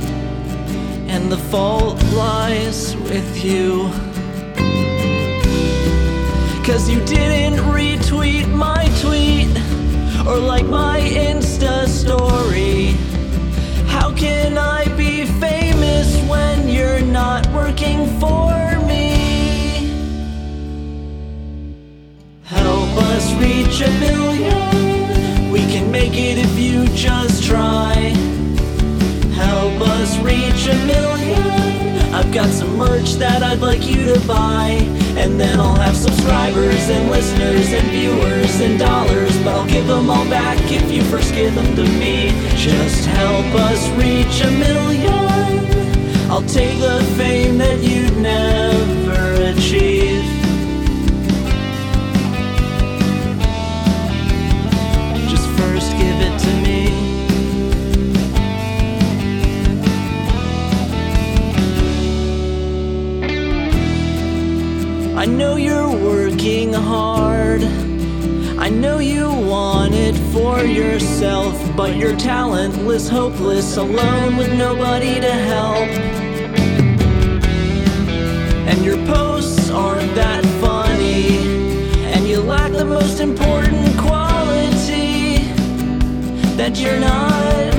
And 1.08 1.32
the 1.32 1.38
fault 1.38 2.02
lies 2.14 2.96
with 2.98 3.44
you. 3.44 3.90
Cause 6.64 6.88
you 6.88 7.04
didn't 7.06 7.58
retweet 7.66 8.48
my 8.48 8.86
tweet 9.02 9.50
or 10.28 10.38
like 10.38 10.68
my 10.68 11.00
Insta 11.00 11.88
story. 11.88 12.92
How 13.88 14.14
can 14.14 14.56
I 14.56 14.79
a 23.82 23.90
million. 24.00 25.52
We 25.52 25.62
can 25.62 25.90
make 25.92 26.14
it 26.14 26.38
if 26.38 26.60
you 26.60 26.86
just 26.96 27.44
try. 27.44 27.94
Help 29.36 29.80
us 29.82 30.18
reach 30.20 30.68
a 30.68 30.76
million. 30.86 32.14
I've 32.14 32.34
got 32.34 32.50
some 32.50 32.76
merch 32.78 33.14
that 33.14 33.42
I'd 33.42 33.60
like 33.60 33.86
you 33.86 34.14
to 34.14 34.20
buy. 34.28 34.78
And 35.16 35.40
then 35.40 35.60
I'll 35.60 35.76
have 35.76 35.96
subscribers 35.96 36.90
and 36.90 37.10
listeners 37.10 37.72
and 37.72 37.88
viewers 37.88 38.60
and 38.60 38.78
dollars. 38.80 39.38
But 39.44 39.56
I'll 39.56 39.68
give 39.68 39.88
them 39.88 40.10
all 40.10 40.28
back 40.30 40.58
if 40.72 40.92
you 40.92 41.02
first 41.04 41.34
give 41.34 41.56
them 41.56 41.76
to 41.76 41.84
me. 41.84 42.32
Just 42.58 43.06
help 43.06 43.54
us 43.56 43.88
reach 43.92 44.42
a 44.42 44.52
million. 44.52 45.10
I'll 46.30 46.44
take 46.44 46.80
the 46.80 47.02
fame 47.18 47.58
that 47.60 47.80
you'd 47.80 48.18
never 48.18 49.52
achieve. 49.52 50.19
I 65.20 65.26
know 65.26 65.58
you're 65.58 65.92
working 65.92 66.72
hard. 66.72 67.62
I 68.58 68.70
know 68.70 69.00
you 69.00 69.28
want 69.28 69.94
it 69.94 70.16
for 70.32 70.64
yourself, 70.64 71.54
but 71.76 71.98
you're 71.98 72.16
talentless, 72.16 73.10
hopeless, 73.10 73.76
alone 73.76 74.38
with 74.38 74.58
nobody 74.58 75.16
to 75.20 75.30
help. 75.30 75.90
And 78.70 78.86
your 78.86 78.96
posts 79.08 79.70
aren't 79.70 80.16
that 80.16 80.46
funny, 80.62 81.40
and 82.14 82.26
you 82.26 82.40
lack 82.40 82.72
the 82.72 82.86
most 82.86 83.20
important 83.20 83.98
quality 83.98 85.40
that 86.56 86.80
you're 86.80 86.98
not 87.02 87.79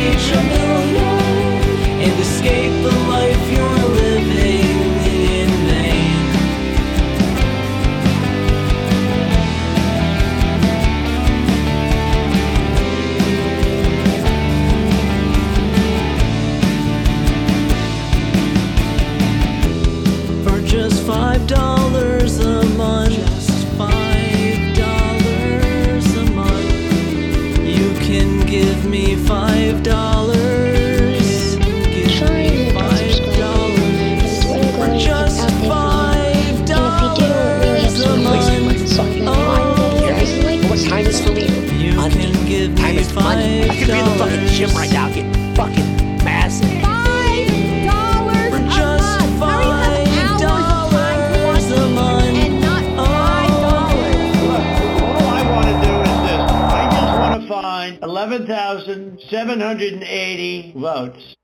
780 59.59 60.71
votes. 60.77 61.35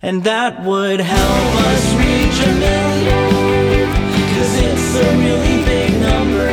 And 0.00 0.24
that 0.24 0.64
would 0.64 0.98
help 0.98 1.52
us 1.68 1.84
reach 2.00 2.38
a 2.40 2.52
million, 2.56 3.84
cause 4.32 4.54
it's 4.64 4.88
a 4.96 5.08
really 5.20 5.60
big 5.68 5.92
number. 6.00 6.48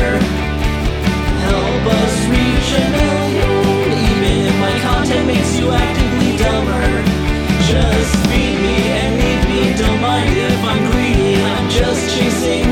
Help 1.47 1.83
us 1.95 2.15
reach 2.27 2.69
a 2.75 2.85
million, 2.91 3.55
even 4.11 4.35
if 4.51 4.55
my 4.59 4.75
content 4.83 5.27
makes 5.27 5.57
you 5.57 5.71
actively 5.71 6.35
dumber. 6.43 6.85
Just 7.71 8.11
feed 8.27 8.57
me 8.67 8.77
and 8.99 9.11
leave 9.15 9.43
me, 9.47 9.61
don't 9.79 10.01
mind 10.01 10.35
if 10.35 10.59
I'm 10.71 10.91
greedy, 10.91 11.41
I'm 11.41 11.69
just 11.69 12.03
chasing 12.13 12.64